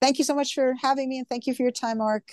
Thank 0.00 0.18
you 0.18 0.24
so 0.24 0.34
much 0.34 0.54
for 0.54 0.74
having 0.80 1.08
me 1.08 1.18
and 1.18 1.28
thank 1.28 1.46
you 1.46 1.54
for 1.54 1.62
your 1.62 1.72
time, 1.72 1.98
Mark. 1.98 2.28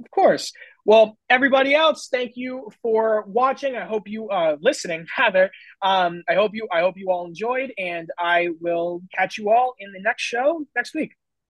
Of 0.00 0.10
course. 0.10 0.52
Well, 0.84 1.18
everybody 1.28 1.74
else, 1.74 2.08
thank 2.10 2.32
you 2.36 2.70
for 2.82 3.24
watching. 3.26 3.74
I 3.76 3.86
hope 3.86 4.06
you 4.06 4.28
uh 4.28 4.56
listening, 4.60 5.06
rather. 5.18 5.50
Um, 5.82 6.22
I 6.28 6.34
hope 6.34 6.52
you 6.54 6.68
I 6.70 6.80
hope 6.80 6.96
you 6.96 7.10
all 7.10 7.26
enjoyed, 7.26 7.72
and 7.78 8.08
I 8.18 8.50
will 8.60 9.02
catch 9.14 9.38
you 9.38 9.50
all 9.50 9.74
in 9.78 9.92
the 9.92 10.00
next 10.00 10.22
show 10.22 10.64
next 10.76 10.94
week. 10.94 11.12